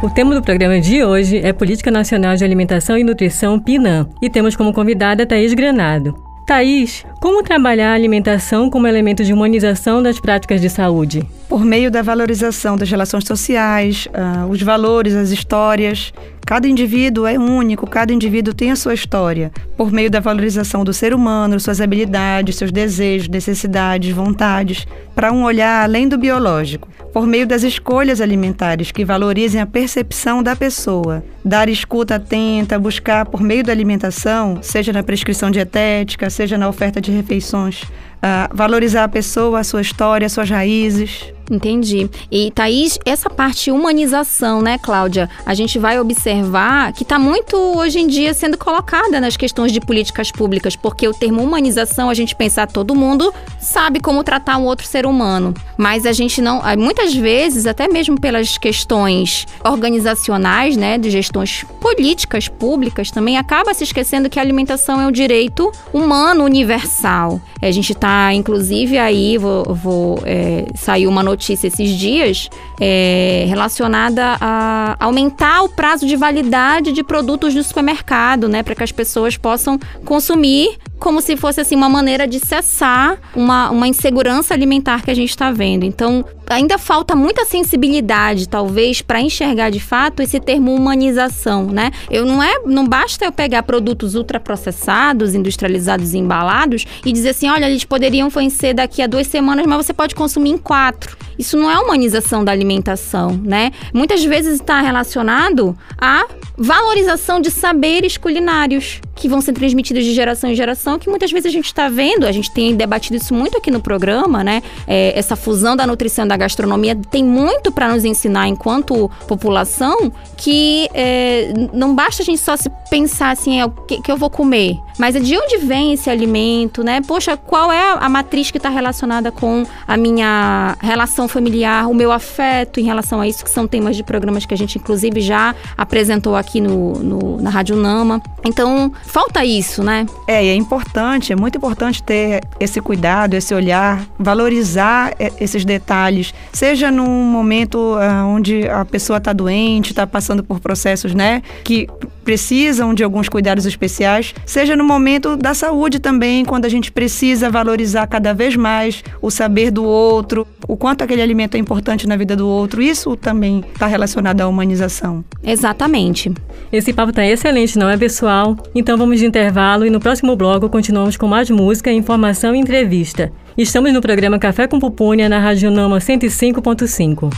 O 0.00 0.08
tema 0.10 0.36
do 0.36 0.42
programa 0.42 0.80
de 0.80 1.02
hoje 1.02 1.38
é 1.38 1.52
Política 1.52 1.90
Nacional 1.90 2.36
de 2.36 2.44
Alimentação 2.44 2.96
e 2.96 3.02
Nutrição 3.02 3.58
PNAM 3.58 4.08
e 4.20 4.30
temos 4.30 4.54
como 4.54 4.72
convidada 4.72 5.26
Thaís 5.26 5.52
Granado. 5.52 6.14
Thaís, 6.46 7.04
como 7.20 7.40
trabalhar 7.42 7.92
a 7.92 7.94
alimentação 7.94 8.68
como 8.68 8.88
elemento 8.88 9.22
de 9.22 9.32
humanização 9.32 10.02
das 10.02 10.18
práticas 10.18 10.60
de 10.60 10.68
saúde? 10.68 11.24
Por 11.48 11.64
meio 11.64 11.88
da 11.88 12.02
valorização 12.02 12.76
das 12.76 12.90
relações 12.90 13.24
sociais, 13.24 14.08
uh, 14.08 14.50
os 14.50 14.60
valores, 14.60 15.14
as 15.14 15.30
histórias. 15.30 16.12
Cada 16.44 16.66
indivíduo 16.66 17.26
é 17.26 17.38
único, 17.38 17.86
cada 17.86 18.12
indivíduo 18.12 18.52
tem 18.52 18.72
a 18.72 18.76
sua 18.76 18.92
história. 18.92 19.52
Por 19.76 19.92
meio 19.92 20.10
da 20.10 20.18
valorização 20.18 20.82
do 20.82 20.92
ser 20.92 21.14
humano, 21.14 21.60
suas 21.60 21.80
habilidades, 21.80 22.56
seus 22.56 22.72
desejos, 22.72 23.28
necessidades, 23.28 24.12
vontades, 24.12 24.84
para 25.14 25.32
um 25.32 25.44
olhar 25.44 25.84
além 25.84 26.08
do 26.08 26.18
biológico. 26.18 26.88
Por 27.12 27.24
meio 27.24 27.46
das 27.46 27.62
escolhas 27.62 28.20
alimentares 28.20 28.90
que 28.90 29.04
valorizem 29.04 29.60
a 29.60 29.66
percepção 29.66 30.42
da 30.42 30.56
pessoa. 30.56 31.22
Dar 31.44 31.68
escuta 31.68 32.16
atenta, 32.16 32.78
buscar 32.78 33.26
por 33.26 33.40
meio 33.40 33.64
da 33.64 33.72
alimentação, 33.72 34.60
seja 34.62 34.92
na 34.92 35.02
prescrição 35.02 35.50
dietética, 35.50 36.30
seja 36.30 36.56
na 36.56 36.68
oferta 36.68 37.00
de 37.00 37.10
refeições, 37.10 37.82
uh, 37.82 38.54
valorizar 38.54 39.04
a 39.04 39.08
pessoa, 39.08 39.60
a 39.60 39.64
sua 39.64 39.80
história, 39.80 40.28
suas 40.28 40.48
raízes. 40.48 41.32
Entendi. 41.50 42.08
E 42.30 42.50
Thaís, 42.52 42.98
essa 43.04 43.28
parte 43.28 43.70
humanização, 43.70 44.62
né, 44.62 44.78
Cláudia? 44.78 45.28
A 45.44 45.52
gente 45.52 45.78
vai 45.78 45.98
observar 46.00 46.92
que 46.92 47.02
está 47.02 47.18
muito 47.18 47.56
hoje 47.56 47.98
em 47.98 48.06
dia 48.06 48.32
sendo 48.32 48.56
colocada 48.56 49.20
nas 49.20 49.36
questões 49.36 49.72
de 49.72 49.80
políticas 49.80 50.30
públicas, 50.30 50.76
porque 50.76 51.06
o 51.06 51.12
termo 51.12 51.42
humanização, 51.42 52.08
a 52.08 52.14
gente 52.14 52.34
pensar 52.34 52.68
todo 52.68 52.94
mundo 52.94 53.34
sabe 53.60 54.00
como 54.00 54.24
tratar 54.24 54.56
um 54.56 54.64
outro 54.64 54.86
ser 54.86 55.04
humano, 55.04 55.52
mas 55.76 56.06
a 56.06 56.12
gente 56.12 56.40
não, 56.40 56.62
muitas 56.78 57.14
vezes, 57.14 57.66
até 57.66 57.88
mesmo 57.88 58.18
pelas 58.18 58.56
questões 58.56 59.46
organizacionais, 59.64 60.76
né, 60.76 60.96
de 60.96 61.10
gestões 61.32 61.64
políticas 61.80 62.48
públicas, 62.48 63.10
também 63.10 63.38
acaba 63.38 63.72
se 63.72 63.84
esquecendo 63.84 64.28
que 64.28 64.38
a 64.38 64.42
alimentação 64.42 65.00
é 65.00 65.06
um 65.06 65.10
direito 65.10 65.72
humano 65.92 66.44
universal. 66.44 67.40
A 67.60 67.70
gente 67.70 67.92
está, 67.92 68.32
inclusive, 68.34 68.98
aí, 68.98 69.38
vou, 69.38 69.74
vou 69.74 70.18
é, 70.24 70.66
sair 70.74 71.06
uma 71.06 71.22
notícia 71.22 71.66
esses 71.66 71.90
dias 71.90 72.50
é, 72.80 73.46
relacionada 73.48 74.36
a 74.40 74.96
aumentar 75.00 75.62
o 75.62 75.68
prazo 75.68 76.06
de 76.06 76.16
validade 76.16 76.92
de 76.92 77.02
produtos 77.02 77.54
do 77.54 77.62
supermercado, 77.62 78.48
né? 78.48 78.62
Para 78.62 78.74
que 78.74 78.82
as 78.82 78.92
pessoas 78.92 79.36
possam 79.36 79.78
consumir 80.04 80.78
como 80.98 81.20
se 81.20 81.36
fosse 81.36 81.60
assim 81.60 81.74
uma 81.74 81.88
maneira 81.88 82.28
de 82.28 82.38
cessar 82.38 83.18
uma, 83.34 83.70
uma 83.70 83.88
insegurança 83.88 84.54
alimentar 84.54 85.02
que 85.02 85.10
a 85.10 85.14
gente 85.14 85.30
está 85.30 85.50
vendo. 85.50 85.84
Então, 85.84 86.24
ainda 86.52 86.78
falta 86.78 87.14
muita 87.14 87.44
sensibilidade, 87.44 88.48
talvez, 88.48 89.02
para 89.02 89.20
enxergar 89.20 89.70
de 89.70 89.80
fato 89.80 90.22
esse 90.22 90.38
termo 90.38 90.74
humanização, 90.74 91.66
né? 91.66 91.90
Eu 92.10 92.24
não 92.24 92.42
é, 92.42 92.60
não 92.66 92.86
basta 92.86 93.24
eu 93.24 93.32
pegar 93.32 93.62
produtos 93.62 94.14
ultraprocessados, 94.14 95.34
industrializados 95.34 96.14
e 96.14 96.18
embalados 96.18 96.86
e 97.04 97.12
dizer 97.12 97.30
assim, 97.30 97.48
olha, 97.48 97.68
eles 97.68 97.84
poderiam 97.84 98.28
vencer 98.28 98.74
daqui 98.74 99.02
a 99.02 99.06
duas 99.06 99.26
semanas, 99.26 99.66
mas 99.66 99.86
você 99.86 99.92
pode 99.92 100.14
consumir 100.14 100.50
em 100.50 100.58
quatro. 100.58 101.16
Isso 101.38 101.56
não 101.56 101.70
é 101.70 101.78
humanização 101.78 102.44
da 102.44 102.52
alimentação, 102.52 103.40
né? 103.42 103.70
Muitas 103.92 104.24
vezes 104.24 104.54
está 104.54 104.80
relacionado 104.80 105.76
à 105.98 106.26
valorização 106.56 107.40
de 107.40 107.50
saberes 107.50 108.16
culinários 108.16 109.00
que 109.22 109.28
vão 109.28 109.40
ser 109.40 109.52
transmitidos 109.52 110.04
de 110.04 110.12
geração 110.12 110.50
em 110.50 110.54
geração, 110.56 110.98
que 110.98 111.08
muitas 111.08 111.30
vezes 111.30 111.46
a 111.46 111.50
gente 111.52 111.66
está 111.66 111.88
vendo, 111.88 112.26
a 112.26 112.32
gente 112.32 112.50
tem 112.50 112.74
debatido 112.74 113.14
isso 113.14 113.32
muito 113.32 113.56
aqui 113.56 113.70
no 113.70 113.80
programa, 113.80 114.42
né? 114.42 114.60
É, 114.84 115.16
essa 115.16 115.36
fusão 115.36 115.76
da 115.76 115.86
nutrição 115.86 116.24
e 116.24 116.28
da 116.28 116.36
gastronomia 116.36 116.96
tem 117.08 117.22
muito 117.22 117.70
para 117.70 117.88
nos 117.92 118.04
ensinar 118.04 118.48
enquanto 118.48 119.08
população 119.28 120.10
que 120.36 120.88
é, 120.92 121.54
não 121.72 121.94
basta 121.94 122.20
a 122.24 122.26
gente 122.26 122.40
só 122.40 122.56
se 122.56 122.68
pensar 122.90 123.30
assim, 123.30 123.60
é 123.60 123.64
o 123.64 123.70
que, 123.70 124.02
que, 124.02 124.10
eu 124.10 124.16
vou 124.16 124.28
comer, 124.28 124.76
mas 124.98 125.14
é 125.14 125.20
de 125.20 125.38
onde 125.38 125.58
vem 125.58 125.92
esse 125.92 126.10
alimento, 126.10 126.82
né? 126.82 127.00
Poxa, 127.00 127.36
qual 127.36 127.70
é 127.70 127.96
a 128.00 128.08
matriz 128.08 128.50
que 128.50 128.56
está 128.56 128.70
relacionada 128.70 129.30
com 129.30 129.64
a 129.86 129.96
minha 129.96 130.76
relação 130.80 131.28
familiar, 131.28 131.88
o 131.88 131.94
meu 131.94 132.10
afeto 132.10 132.80
em 132.80 132.82
relação 132.82 133.20
a 133.20 133.28
isso, 133.28 133.44
que 133.44 133.50
são 133.50 133.68
temas 133.68 133.94
de 133.94 134.02
programas 134.02 134.44
que 134.44 134.52
a 134.52 134.58
gente 134.58 134.78
inclusive 134.78 135.20
já 135.20 135.54
apresentou 135.78 136.34
aqui 136.34 136.60
no, 136.60 136.94
no 136.94 137.40
na 137.40 137.50
Rádio 137.50 137.76
Nama. 137.76 138.20
Então, 138.44 138.92
falta 139.12 139.44
isso, 139.44 139.84
né? 139.84 140.06
É, 140.26 140.42
e 140.42 140.48
é 140.48 140.54
importante, 140.54 141.34
é 141.34 141.36
muito 141.36 141.58
importante 141.58 142.02
ter 142.02 142.40
esse 142.58 142.80
cuidado, 142.80 143.34
esse 143.34 143.54
olhar, 143.54 144.06
valorizar 144.18 145.14
esses 145.38 145.66
detalhes, 145.66 146.32
seja 146.50 146.90
num 146.90 147.22
momento 147.24 147.76
uh, 147.76 148.26
onde 148.26 148.66
a 148.66 148.86
pessoa 148.86 149.18
está 149.18 149.34
doente, 149.34 149.90
está 149.90 150.06
passando 150.06 150.42
por 150.42 150.60
processos, 150.60 151.14
né, 151.14 151.42
que 151.62 151.86
precisam 152.24 152.94
de 152.94 153.04
alguns 153.04 153.28
cuidados 153.28 153.66
especiais, 153.66 154.34
seja 154.46 154.76
no 154.76 154.84
momento 154.84 155.36
da 155.36 155.54
saúde 155.54 155.98
também, 155.98 156.44
quando 156.44 156.64
a 156.64 156.68
gente 156.68 156.90
precisa 156.90 157.50
valorizar 157.50 158.06
cada 158.06 158.32
vez 158.32 158.56
mais 158.56 159.02
o 159.20 159.30
saber 159.30 159.70
do 159.70 159.84
outro, 159.84 160.46
o 160.66 160.76
quanto 160.76 161.02
aquele 161.02 161.20
alimento 161.20 161.56
é 161.56 161.58
importante 161.58 162.06
na 162.06 162.16
vida 162.16 162.36
do 162.36 162.46
outro. 162.46 162.80
Isso 162.80 163.16
também 163.16 163.64
está 163.72 163.86
relacionado 163.86 164.40
à 164.40 164.48
humanização. 164.48 165.24
Exatamente. 165.42 166.32
Esse 166.72 166.92
papo 166.92 167.10
está 167.10 167.26
excelente, 167.26 167.78
não 167.78 167.90
é, 167.90 167.96
pessoal? 167.96 168.56
Então 168.74 168.91
vamos 168.96 169.18
de 169.18 169.26
intervalo 169.26 169.86
e 169.86 169.90
no 169.90 170.00
próximo 170.00 170.36
bloco 170.36 170.68
continuamos 170.68 171.16
com 171.16 171.26
mais 171.26 171.48
música, 171.50 171.90
informação 171.92 172.54
e 172.54 172.58
entrevista. 172.58 173.32
Estamos 173.56 173.92
no 173.92 174.00
programa 174.00 174.38
Café 174.38 174.66
com 174.66 174.78
Pupunha 174.78 175.28
na 175.28 175.38
Rádio 175.38 175.70
Nama 175.70 175.98
105.5. 175.98 177.32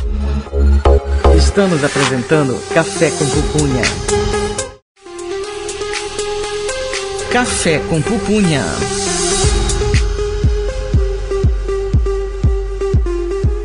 Estamos 1.37 1.85
apresentando 1.85 2.55
Café 2.73 3.11
com 3.11 3.27
Pupunha. 3.27 3.83
Café 7.33 7.81
com 7.89 8.01
Pupunha. 8.01 9.14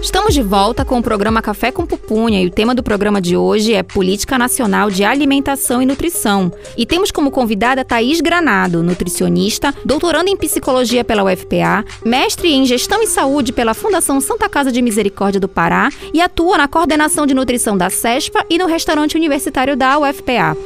Estamos 0.10 0.34
de 0.34 0.42
volta 0.42 0.84
com 0.84 0.98
o 0.98 1.04
programa 1.04 1.40
Café 1.40 1.72
com 1.72 1.86
Pupunha 1.86 2.42
e 2.42 2.48
o 2.48 2.50
tema 2.50 2.74
do 2.74 2.82
programa 2.82 3.22
de 3.22 3.38
hoje 3.38 3.76
é 3.76 3.84
Política 3.84 4.40
Nacional 4.40 4.90
de 4.90 5.04
Alimentação 5.04 5.84
e 5.84 5.86
Nutrição. 5.86 6.52
E 6.76 6.84
temos 6.84 7.12
como 7.12 7.30
convidada 7.30 7.86
Thaís 7.86 8.20
Granado, 8.20 8.82
nutricionista, 8.82 9.72
doutoranda 9.86 10.28
em 10.28 10.36
psicologia 10.36 11.04
pela 11.04 11.24
UFPA, 11.24 11.86
mestre 12.04 12.52
em 12.52 12.66
gestão 12.66 13.04
e 13.04 13.08
saúde 13.08 13.54
pela 13.54 13.76
Fundação 13.76 14.20
Santa 14.20 14.50
Casa 14.50 14.72
de 14.72 14.82
Misericórdia 14.82 15.40
do 15.40 15.48
Pará 15.48 15.92
e 16.12 16.20
atua 16.20 16.58
na 16.58 16.68
coordenação 16.68 17.28
de 17.28 17.36
nutrição 17.36 17.78
da 17.78 17.92
CESPA 17.92 18.44
e 18.50 18.58
no 18.58 18.66
restaurante 18.66 19.16
universitário 19.16 19.78
da 19.78 20.00
UFPA. 20.00 20.58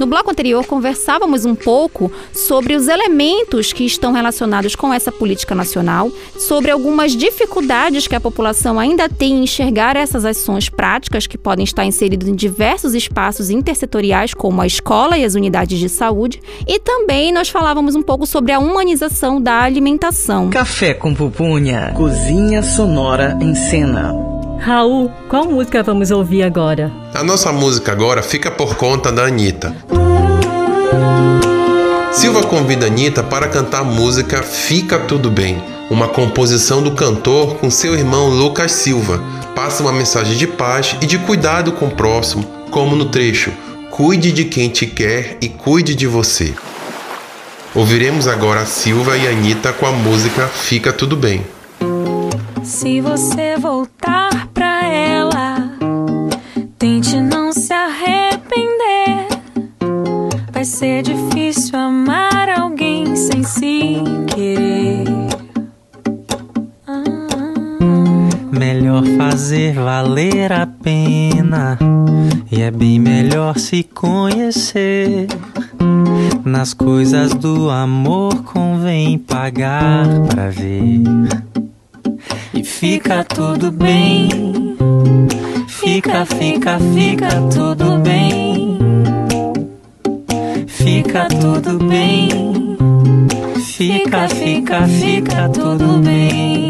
No 0.00 0.06
bloco 0.06 0.30
anterior, 0.30 0.64
conversávamos 0.64 1.44
um 1.44 1.54
pouco 1.54 2.10
sobre 2.32 2.74
os 2.74 2.88
elementos 2.88 3.70
que 3.70 3.84
estão 3.84 4.12
relacionados 4.14 4.74
com 4.74 4.94
essa 4.94 5.12
política 5.12 5.54
nacional, 5.54 6.10
sobre 6.38 6.70
algumas 6.70 7.14
dificuldades 7.14 8.06
que 8.06 8.16
a 8.16 8.20
população 8.20 8.80
ainda 8.80 9.10
tem 9.10 9.32
em 9.32 9.42
enxergar 9.42 9.96
essas 9.96 10.24
ações 10.24 10.70
práticas 10.70 11.26
que 11.26 11.36
podem 11.36 11.64
estar 11.64 11.84
inseridas 11.84 12.26
em 12.30 12.34
diversos 12.34 12.94
espaços 12.94 13.50
intersetoriais, 13.50 14.32
como 14.32 14.62
a 14.62 14.66
escola 14.66 15.18
e 15.18 15.24
as 15.24 15.34
unidades 15.34 15.78
de 15.78 15.90
saúde, 15.90 16.40
e 16.66 16.78
também 16.78 17.30
nós 17.30 17.50
falávamos 17.50 17.94
um 17.94 18.02
pouco 18.02 18.24
sobre 18.26 18.52
a 18.52 18.58
humanização 18.58 19.38
da 19.38 19.60
alimentação. 19.60 20.48
Café 20.48 20.94
com 20.94 21.12
pupunha, 21.12 21.92
cozinha 21.94 22.62
sonora 22.62 23.36
em 23.38 23.54
cena. 23.54 24.39
Raul, 24.60 25.10
qual 25.26 25.46
música 25.46 25.82
vamos 25.82 26.10
ouvir 26.10 26.42
agora? 26.42 26.92
A 27.14 27.24
nossa 27.24 27.50
música 27.50 27.92
agora 27.92 28.22
fica 28.22 28.50
por 28.50 28.76
conta 28.76 29.10
da 29.10 29.24
Anitta. 29.24 29.74
Silva 32.12 32.42
convida 32.42 32.84
Anitta 32.84 33.22
para 33.22 33.48
cantar 33.48 33.80
a 33.80 33.84
música 33.84 34.42
Fica 34.42 34.98
Tudo 34.98 35.30
Bem, 35.30 35.62
uma 35.90 36.08
composição 36.08 36.82
do 36.82 36.90
cantor 36.90 37.54
com 37.54 37.70
seu 37.70 37.94
irmão 37.94 38.28
Lucas 38.28 38.72
Silva. 38.72 39.22
Passa 39.56 39.82
uma 39.82 39.94
mensagem 39.94 40.36
de 40.36 40.46
paz 40.46 40.94
e 41.00 41.06
de 41.06 41.16
cuidado 41.16 41.72
com 41.72 41.86
o 41.86 41.90
próximo, 41.90 42.44
como 42.70 42.94
no 42.94 43.06
trecho 43.06 43.50
Cuide 43.90 44.30
de 44.30 44.44
quem 44.44 44.68
te 44.68 44.86
quer 44.86 45.38
e 45.40 45.48
cuide 45.48 45.94
de 45.94 46.06
você. 46.06 46.54
Ouviremos 47.74 48.28
agora 48.28 48.66
Silva 48.66 49.16
e 49.16 49.26
Anitta 49.26 49.72
com 49.72 49.86
a 49.86 49.92
música 49.92 50.46
Fica 50.48 50.92
Tudo 50.92 51.16
Bem. 51.16 51.44
Se 52.70 53.00
você 53.00 53.56
voltar 53.58 54.46
pra 54.54 54.86
ela, 54.86 55.56
tente 56.78 57.20
não 57.20 57.52
se 57.52 57.72
arrepender. 57.72 59.26
Vai 60.52 60.64
ser 60.64 61.02
difícil 61.02 61.76
amar 61.76 62.48
alguém 62.48 63.16
sem 63.16 63.42
se 63.42 63.96
querer. 64.28 65.04
Melhor 68.52 69.02
fazer 69.18 69.74
valer 69.74 70.52
a 70.52 70.64
pena. 70.64 71.76
E 72.52 72.62
é 72.62 72.70
bem 72.70 73.00
melhor 73.00 73.58
se 73.58 73.82
conhecer. 73.82 75.26
Nas 76.44 76.72
coisas 76.72 77.34
do 77.34 77.68
amor 77.68 78.44
convém 78.44 79.18
pagar 79.18 80.06
pra 80.28 80.50
ver. 80.50 81.49
E 82.60 82.62
fica 82.62 83.24
tudo 83.24 83.72
bem. 83.72 84.28
Fica, 85.66 86.26
fica, 86.26 86.78
fica 86.92 87.28
tudo 87.50 87.96
bem. 88.00 88.78
Fica 90.66 91.26
tudo 91.28 91.78
bem. 91.86 92.76
Fica, 93.64 94.28
fica, 94.28 94.86
fica 94.86 95.48
tudo 95.48 96.02
bem. 96.04 96.69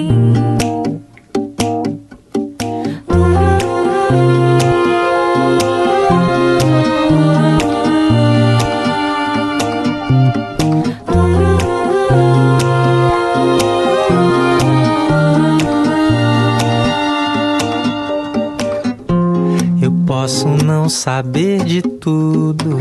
Posso 20.31 20.47
não 20.64 20.88
saber 20.88 21.64
de 21.64 21.83
tudo, 21.83 22.79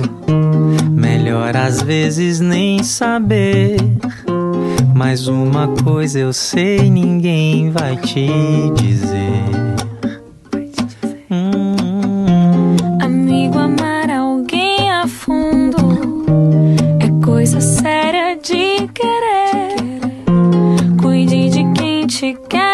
melhor 0.92 1.58
às 1.58 1.82
vezes 1.82 2.40
nem 2.40 2.84
saber. 2.84 3.78
Mas 4.94 5.28
uma 5.28 5.68
coisa 5.68 6.20
eu 6.20 6.32
sei, 6.32 6.92
ninguém 6.92 7.72
vai 7.72 7.98
te 7.98 8.28
dizer. 8.76 9.50
Hum, 11.32 12.76
Amigo, 13.02 13.58
amar 13.58 14.12
alguém 14.12 14.92
a 14.92 15.08
fundo 15.08 16.24
é 17.00 17.26
coisa 17.26 17.60
séria 17.60 18.36
de 18.36 18.88
querer. 18.94 19.76
Cuide 21.02 21.50
de 21.50 21.74
quem 21.74 22.06
te 22.06 22.38
quer 22.48 22.69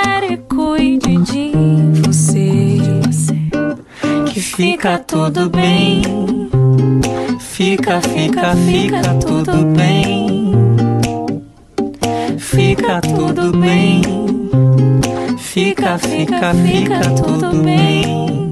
fica 4.55 4.97
tudo 4.99 5.49
bem. 5.49 6.01
Fica, 7.39 7.99
fica, 7.99 8.55
fica 8.55 9.01
tudo 9.19 9.65
bem. 9.75 10.53
Fica 12.39 13.01
tudo 13.01 13.51
bem. 13.57 14.01
Fica, 15.37 15.97
fica, 15.97 16.53
fica 16.53 17.01
tudo 17.21 17.63
bem. 17.63 18.51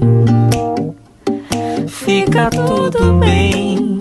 Fica 1.88 2.50
tudo 2.50 3.14
bem. 3.14 3.98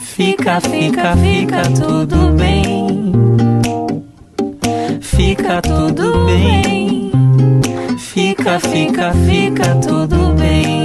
Fica, 0.00 0.60
fica, 0.60 1.16
fica 1.16 1.62
tudo 1.70 2.32
bem. 2.32 3.12
Fica 5.00 5.62
tudo 5.62 6.26
bem. 6.26 7.10
Fica, 7.98 8.60
fica, 8.60 9.12
fica 9.12 9.74
tudo 9.76 10.34
bem. 10.34 10.75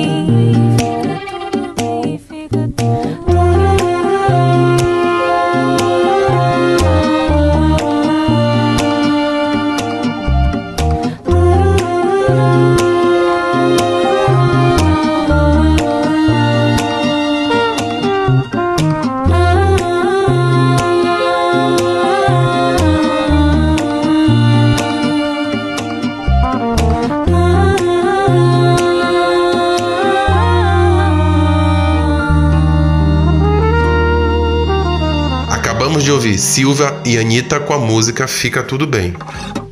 Silva 36.42 37.00
e 37.06 37.20
Anitta 37.20 37.60
com 37.60 37.72
a 37.72 37.78
música 37.78 38.28
Fica 38.28 38.64
Tudo 38.64 38.88
Bem. 38.88 39.14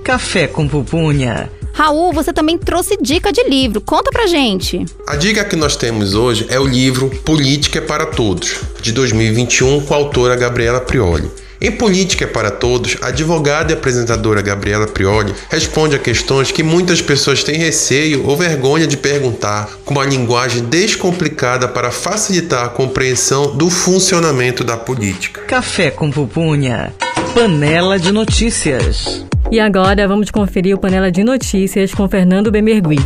Café 0.04 0.46
com 0.46 0.68
pupunha. 0.68 1.50
Raul, 1.74 2.14
você 2.14 2.32
também 2.32 2.60
trouxe 2.60 2.96
dica 3.02 3.32
de 3.32 3.44
livro. 3.50 3.82
Conta 3.82 4.12
pra 4.12 4.28
gente. 4.28 4.86
A 5.08 5.16
dica 5.16 5.44
que 5.44 5.56
nós 5.56 5.76
temos 5.76 6.14
hoje 6.14 6.46
é 6.48 6.60
o 6.60 6.68
livro 6.68 7.10
Política 7.26 7.80
é 7.80 7.82
para 7.82 8.06
Todos, 8.06 8.60
de 8.84 8.92
2021, 8.92 9.82
com 9.82 9.94
a 9.96 9.98
autora 9.98 10.36
Gabriela 10.36 10.80
Prioli. 10.80 11.32
Em 11.62 11.72
Política 11.72 12.24
é 12.24 12.28
para 12.28 12.50
Todos, 12.50 12.96
a 13.02 13.08
advogada 13.08 13.72
e 13.72 13.76
apresentadora 13.76 14.42
Gabriela 14.42 14.88
Prioli 14.88 15.34
responde 15.50 15.94
a 15.94 16.00
questões 16.00 16.52
que 16.52 16.64
muitas 16.64 17.02
pessoas 17.02 17.44
têm 17.44 17.58
receio 17.58 18.26
ou 18.26 18.38
vergonha 18.38 18.88
de 18.88 18.96
perguntar, 18.96 19.70
com 19.84 19.94
uma 19.94 20.06
linguagem 20.06 20.64
descomplicada 20.64 21.68
para 21.68 21.92
facilitar 21.92 22.66
a 22.66 22.70
compreensão 22.70 23.58
do 23.58 23.70
funcionamento 23.70 24.64
da 24.64 24.78
política. 24.78 25.42
Café 25.42 25.92
com 25.92 26.10
pupunha. 26.10 26.94
Panela 27.34 28.00
de 28.00 28.12
notícias. 28.12 29.26
E 29.52 29.60
agora 29.60 30.08
vamos 30.08 30.32
conferir 30.32 30.76
o 30.76 30.80
Panela 30.80 31.12
de 31.12 31.24
Notícias 31.24 31.94
com 31.94 32.08
Fernando 32.08 32.52
Bemergui. 32.52 33.00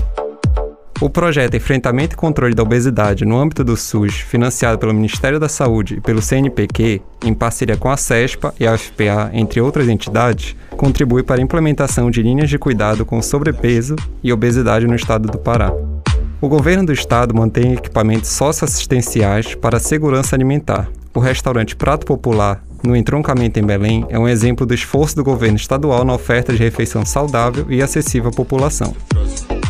O 1.03 1.09
projeto 1.09 1.57
Enfrentamento 1.57 2.15
e 2.15 2.17
Controle 2.17 2.55
da 2.55 2.63
Obesidade 2.63 3.25
no 3.25 3.37
âmbito 3.37 3.61
do 3.61 3.75
SUS, 3.75 4.13
financiado 4.13 4.79
pelo 4.79 4.93
Ministério 4.93 5.37
da 5.37 5.49
Saúde 5.49 5.95
e 5.95 5.99
pelo 5.99 6.21
CNPq, 6.21 7.01
em 7.25 7.33
parceria 7.33 7.75
com 7.75 7.89
a 7.89 7.97
CESPA 7.97 8.55
e 8.57 8.65
a 8.65 8.73
UFPA, 8.73 9.29
entre 9.33 9.59
outras 9.59 9.89
entidades, 9.89 10.55
contribui 10.77 11.21
para 11.21 11.41
a 11.41 11.43
implementação 11.43 12.09
de 12.09 12.23
linhas 12.23 12.49
de 12.49 12.57
cuidado 12.57 13.05
com 13.05 13.21
sobrepeso 13.21 13.97
e 14.23 14.31
obesidade 14.31 14.87
no 14.87 14.95
estado 14.95 15.29
do 15.29 15.37
Pará. 15.37 15.73
O 16.39 16.47
governo 16.47 16.85
do 16.85 16.93
estado 16.93 17.35
mantém 17.35 17.73
equipamentos 17.73 18.29
socioassistenciais 18.29 19.55
para 19.55 19.75
a 19.75 19.81
segurança 19.81 20.37
alimentar. 20.37 20.87
O 21.13 21.19
restaurante 21.19 21.75
Prato 21.75 22.05
Popular, 22.05 22.63
no 22.81 22.95
entroncamento 22.95 23.59
em 23.59 23.65
Belém, 23.65 24.05
é 24.07 24.17
um 24.17 24.29
exemplo 24.29 24.65
do 24.65 24.73
esforço 24.73 25.17
do 25.17 25.23
governo 25.25 25.57
estadual 25.57 26.05
na 26.05 26.13
oferta 26.13 26.53
de 26.53 26.59
refeição 26.59 27.05
saudável 27.05 27.65
e 27.69 27.81
acessível 27.81 28.29
à 28.29 28.33
população. 28.33 28.95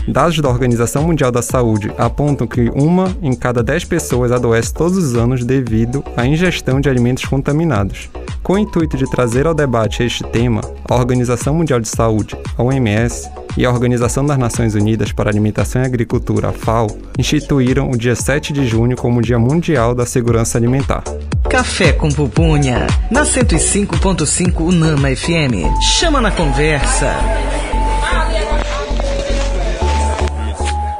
Dados 0.07 0.39
da 0.39 0.49
Organização 0.49 1.03
Mundial 1.03 1.31
da 1.31 1.41
Saúde 1.41 1.91
apontam 1.97 2.45
que 2.45 2.69
uma 2.75 3.15
em 3.21 3.33
cada 3.33 3.63
dez 3.63 3.83
pessoas 3.83 4.31
adoece 4.31 4.73
todos 4.73 4.97
os 4.97 5.15
anos 5.15 5.45
devido 5.45 6.03
à 6.15 6.25
ingestão 6.25 6.81
de 6.81 6.89
alimentos 6.89 7.25
contaminados. 7.25 8.09
Com 8.41 8.53
o 8.53 8.59
intuito 8.59 8.97
de 8.97 9.09
trazer 9.09 9.47
ao 9.47 9.53
debate 9.53 10.03
este 10.03 10.23
tema, 10.25 10.61
a 10.89 10.95
Organização 10.95 11.53
Mundial 11.53 11.79
de 11.79 11.87
Saúde, 11.87 12.37
a 12.57 12.63
OMS, 12.63 13.29
e 13.57 13.65
a 13.65 13.71
Organização 13.71 14.25
das 14.25 14.37
Nações 14.37 14.75
Unidas 14.75 15.11
para 15.11 15.29
Alimentação 15.29 15.81
e 15.81 15.85
Agricultura, 15.85 16.51
FAO, 16.51 16.87
instituíram 17.17 17.89
o 17.89 17.97
dia 17.97 18.15
7 18.15 18.51
de 18.51 18.65
junho 18.65 18.95
como 18.95 19.21
Dia 19.21 19.37
Mundial 19.37 19.93
da 19.93 20.05
Segurança 20.05 20.57
Alimentar. 20.57 21.03
Café 21.49 21.93
com 21.93 22.09
Pupunha, 22.09 22.87
na 23.11 23.23
105.5 23.23 24.59
Unama 24.59 25.15
FM. 25.15 25.81
Chama 25.81 26.19
na 26.19 26.31
conversa. 26.31 27.13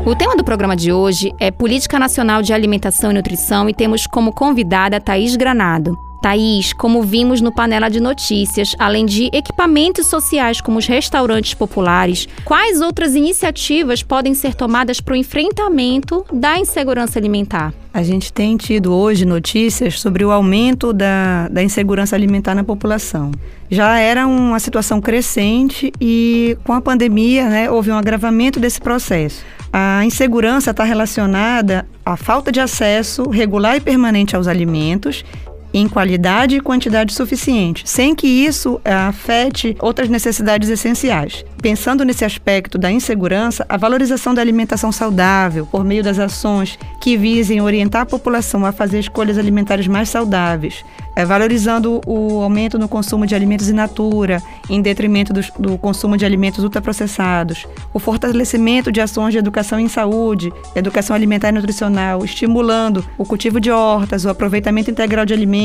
O 0.06 0.14
tema 0.14 0.36
do 0.36 0.44
programa 0.44 0.76
de 0.76 0.92
hoje 0.92 1.34
é 1.40 1.50
Política 1.50 1.98
Nacional 1.98 2.42
de 2.42 2.52
Alimentação 2.52 3.10
e 3.10 3.14
Nutrição 3.14 3.70
e 3.70 3.74
temos 3.74 4.06
como 4.06 4.34
convidada 4.34 5.00
Thaís 5.00 5.38
Granado. 5.38 5.98
Thaís, 6.22 6.74
como 6.74 7.02
vimos 7.02 7.40
no 7.40 7.54
Panela 7.54 7.90
de 7.90 8.02
Notícias, 8.02 8.76
além 8.78 9.06
de 9.06 9.30
equipamentos 9.34 10.08
sociais 10.08 10.60
como 10.60 10.78
os 10.78 10.88
restaurantes 10.88 11.54
populares, 11.54 12.28
quais 12.44 12.82
outras 12.82 13.16
iniciativas 13.16 14.04
podem 14.04 14.34
ser 14.34 14.56
tomadas 14.56 15.00
para 15.00 15.14
o 15.14 15.18
enfrentamento 15.18 16.26
da 16.34 16.60
insegurança 16.60 17.18
alimentar? 17.18 17.74
A 17.94 18.04
gente 18.04 18.34
tem 18.34 18.58
tido 18.58 18.94
hoje 18.94 19.26
notícias 19.26 20.02
sobre 20.02 20.26
o 20.26 20.32
aumento 20.32 20.92
da, 20.92 21.48
da 21.48 21.64
insegurança 21.64 22.14
alimentar 22.14 22.56
na 22.56 22.64
população. 22.64 23.32
Já 23.70 24.00
era 24.00 24.28
uma 24.28 24.60
situação 24.60 25.00
crescente 25.00 25.94
e 26.00 26.58
com 26.66 26.74
a 26.74 26.82
pandemia 26.82 27.48
né, 27.48 27.72
houve 27.72 27.90
um 27.90 27.98
agravamento 27.98 28.60
desse 28.60 28.82
processo. 28.82 29.44
A 29.76 30.06
insegurança 30.06 30.70
está 30.70 30.84
relacionada 30.84 31.88
à 32.06 32.16
falta 32.16 32.52
de 32.52 32.60
acesso 32.60 33.28
regular 33.28 33.76
e 33.76 33.82
permanente 33.82 34.36
aos 34.36 34.48
alimentos 34.48 35.26
em 35.74 35.88
qualidade 35.88 36.56
e 36.56 36.62
quantidade 36.62 37.14
suficiente, 37.14 37.84
sem 37.90 38.14
que 38.14 38.28
isso 38.28 38.80
eh, 38.86 38.94
afete 38.94 39.76
outras 39.80 40.08
necessidades 40.08 40.70
essenciais. 40.70 41.44
Pensando 41.62 42.04
nesse 42.04 42.26
aspecto 42.26 42.78
da 42.78 42.92
insegurança, 42.92 43.66
a 43.70 43.78
valorização 43.78 44.34
da 44.34 44.42
alimentação 44.42 44.92
saudável, 44.92 45.66
por 45.66 45.84
meio 45.84 46.04
das 46.04 46.20
ações 46.20 46.78
que 47.02 47.16
visem 47.16 47.62
orientar 47.62 48.02
a 48.02 48.06
população 48.06 48.66
a 48.66 48.74
fazer 48.74 49.00
escolhas 49.00 49.38
alimentares 49.38 49.88
mais 49.88 50.10
saudáveis, 50.10 50.84
é, 51.16 51.24
valorizando 51.24 52.02
o 52.06 52.42
aumento 52.42 52.78
no 52.78 52.90
consumo 52.90 53.26
de 53.26 53.34
alimentos 53.34 53.70
in 53.70 53.74
natura, 53.74 54.42
em 54.70 54.82
detrimento 54.82 55.32
do, 55.32 55.42
do, 55.58 55.78
consumo 55.78 56.18
de 56.18 56.26
alimentos 56.26 56.64
ultraprocessados, 56.64 57.66
o 57.94 58.00
fortalecimento 58.00 58.92
de 58.92 59.00
ações 59.00 59.32
de 59.32 59.38
educação 59.38 59.80
em 59.80 59.88
saúde, 59.88 60.52
educação 60.76 61.16
alimentar 61.16 61.50
e 61.50 61.52
nutricional, 61.54 62.26
estimulando 62.26 63.06
o 63.18 63.26
cultivo 63.26 63.62
de 63.62 63.72
hortas, 63.72 64.26
o 64.26 64.30
aproveitamento 64.30 64.92
integral 64.92 65.26
de 65.26 65.34
alimentos, 65.34 65.63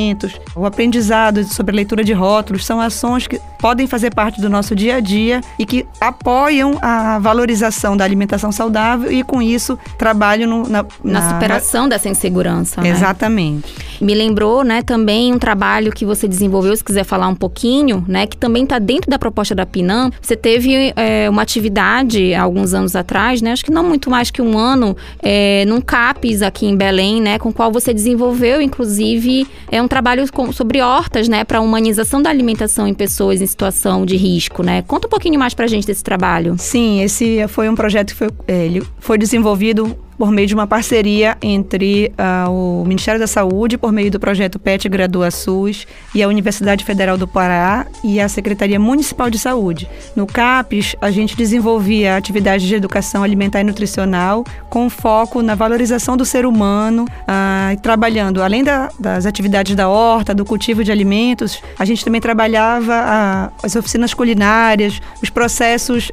o 0.55 0.65
aprendizado 0.65 1.45
sobre 1.45 1.75
a 1.75 1.77
leitura 1.77 2.05
de 2.05 2.13
rótulos, 2.13 2.65
são 2.65 2.81
ações 2.81 3.27
que 3.27 3.41
podem 3.59 3.87
fazer 3.87 4.15
parte 4.15 4.41
do 4.41 4.49
nosso 4.49 4.75
dia 4.75 4.97
a 4.97 5.01
dia 5.01 5.41
e 5.59 5.67
que 5.67 5.87
apoiam 6.01 6.79
a 6.81 7.19
valorização 7.19 7.97
da 7.97 8.05
alimentação 8.05 8.53
saudável 8.53 9.11
e, 9.11 9.23
com 9.23 9.43
isso, 9.43 9.79
trabalham 9.99 10.49
no, 10.49 10.69
na, 10.69 10.83
na, 11.03 11.21
na, 11.21 11.31
superação 11.31 11.89
dessa 11.89 12.09
insegurança. 12.09 12.81
Né? 12.81 12.91
Exatamente. 12.91 13.75
Me 14.01 14.15
lembrou, 14.15 14.63
né, 14.63 14.83
também 14.83 15.35
um 15.35 15.39
trabalho 15.39 15.93
que 15.93 16.05
você 16.05 16.29
desenvolveu, 16.29 16.77
se 16.77 16.85
quiser 16.85 17.05
falar 17.05 17.29
um 17.29 17.35
pouquinho, 17.35 18.05
né, 18.07 18.27
que 18.27 18.37
também 18.37 18.63
está 18.63 18.79
dentro 18.79 19.11
da 19.11 19.19
proposta 19.19 19.55
da 19.55 19.67
Pinam. 19.67 20.11
Você 20.23 20.37
teve 20.37 20.93
é, 20.95 21.29
uma 21.29 21.43
atividade 21.43 22.33
há 22.33 22.43
alguns 22.43 22.75
anos 22.75 22.95
atrás, 22.95 23.43
né, 23.43 23.53
acho 23.53 23.65
que 23.65 23.73
não 23.73 23.83
muito 23.83 24.09
mais 24.09 24.31
que 24.31 24.41
um 24.41 24.57
ano, 24.57 24.97
é, 25.21 25.65
num 25.67 25.81
CAPES 25.81 26.43
aqui 26.43 26.67
em 26.67 26.77
Belém, 26.77 27.21
né, 27.21 27.39
com 27.39 27.49
o 27.49 27.53
qual 27.53 27.73
você 27.73 27.93
desenvolveu, 27.93 28.63
inclusive, 28.63 29.47
é 29.71 29.83
um 29.83 29.88
trabalho 29.89 30.31
com, 30.33 30.53
sobre 30.53 30.81
hortas, 30.81 31.29
né, 31.29 31.45
para 31.45 31.61
humanização 31.61 32.23
da 32.23 32.31
alimentação 32.31 32.87
em 32.87 32.95
pessoas 32.95 33.41
em 33.41 33.47
situação 33.47 34.05
de 34.05 34.17
risco, 34.17 34.63
né. 34.63 34.83
Conta 34.83 35.07
um 35.07 35.11
pouquinho 35.11 35.39
mais 35.39 35.55
para 35.55 35.65
a 35.65 35.69
gente 35.69 35.87
desse 35.87 36.05
trabalho. 36.05 36.57
Sim, 36.59 37.03
esse 37.03 37.47
foi 37.49 37.69
um 37.69 37.75
projeto 37.75 38.09
que 38.09 38.15
foi, 38.15 38.29
é, 38.47 38.67
ele 38.67 38.83
foi 38.99 39.19
desenvolvido 39.19 39.97
por 40.19 40.33
meio 40.33 40.49
de 40.49 40.55
uma 40.55 40.67
parceria 40.67 41.39
entre 41.41 42.13
uh, 42.19 42.51
o 42.51 42.85
Ministério 42.85 43.21
da 43.21 43.29
Saúde, 43.29 43.79
por 43.79 43.93
meio 43.93 44.11
do 44.11 44.19
projeto 44.19 44.59
PET 44.59 44.89
Gradua 44.89 45.31
SUS, 45.31 45.87
e 46.13 46.23
a 46.23 46.29
Universidade 46.29 46.85
Federal 46.85 47.17
do 47.17 47.29
Pará 47.29 47.87
e 48.03 48.21
a 48.21 48.29
Secretaria 48.29 48.81
Municipal 48.81 49.31
de 49.31 49.39
Saúde. 49.39 49.89
No 50.17 50.27
CAPES, 50.27 50.97
a 51.01 51.11
gente 51.13 51.37
desenvolvia 51.37 52.17
atividades 52.17 52.67
de 52.67 52.75
educação 52.75 53.23
alimentar 53.23 53.61
e 53.61 53.65
nutricional 53.65 54.45
com 54.69 54.91
foco 54.91 55.41
na 55.41 55.55
valorização 55.55 56.17
do 56.17 56.25
ser 56.25 56.45
humano, 56.45 57.05
uh, 57.05 57.81
trabalhando, 57.81 58.43
além 58.43 58.65
da, 58.65 58.91
das 58.99 59.25
atividades 59.25 59.77
da 59.77 59.89
horta, 59.89 60.35
do 60.35 60.45
cultivo 60.45 60.83
de 60.83 60.91
alimentos, 60.91 61.63
a 61.79 61.85
gente 61.85 62.05
também 62.05 62.21
trabalhava 62.21 62.93
uh, 62.93 63.53
as 63.63 63.77
oficinas 63.77 64.13
culinárias, 64.13 65.01
os 65.23 65.31
processos 65.31 66.11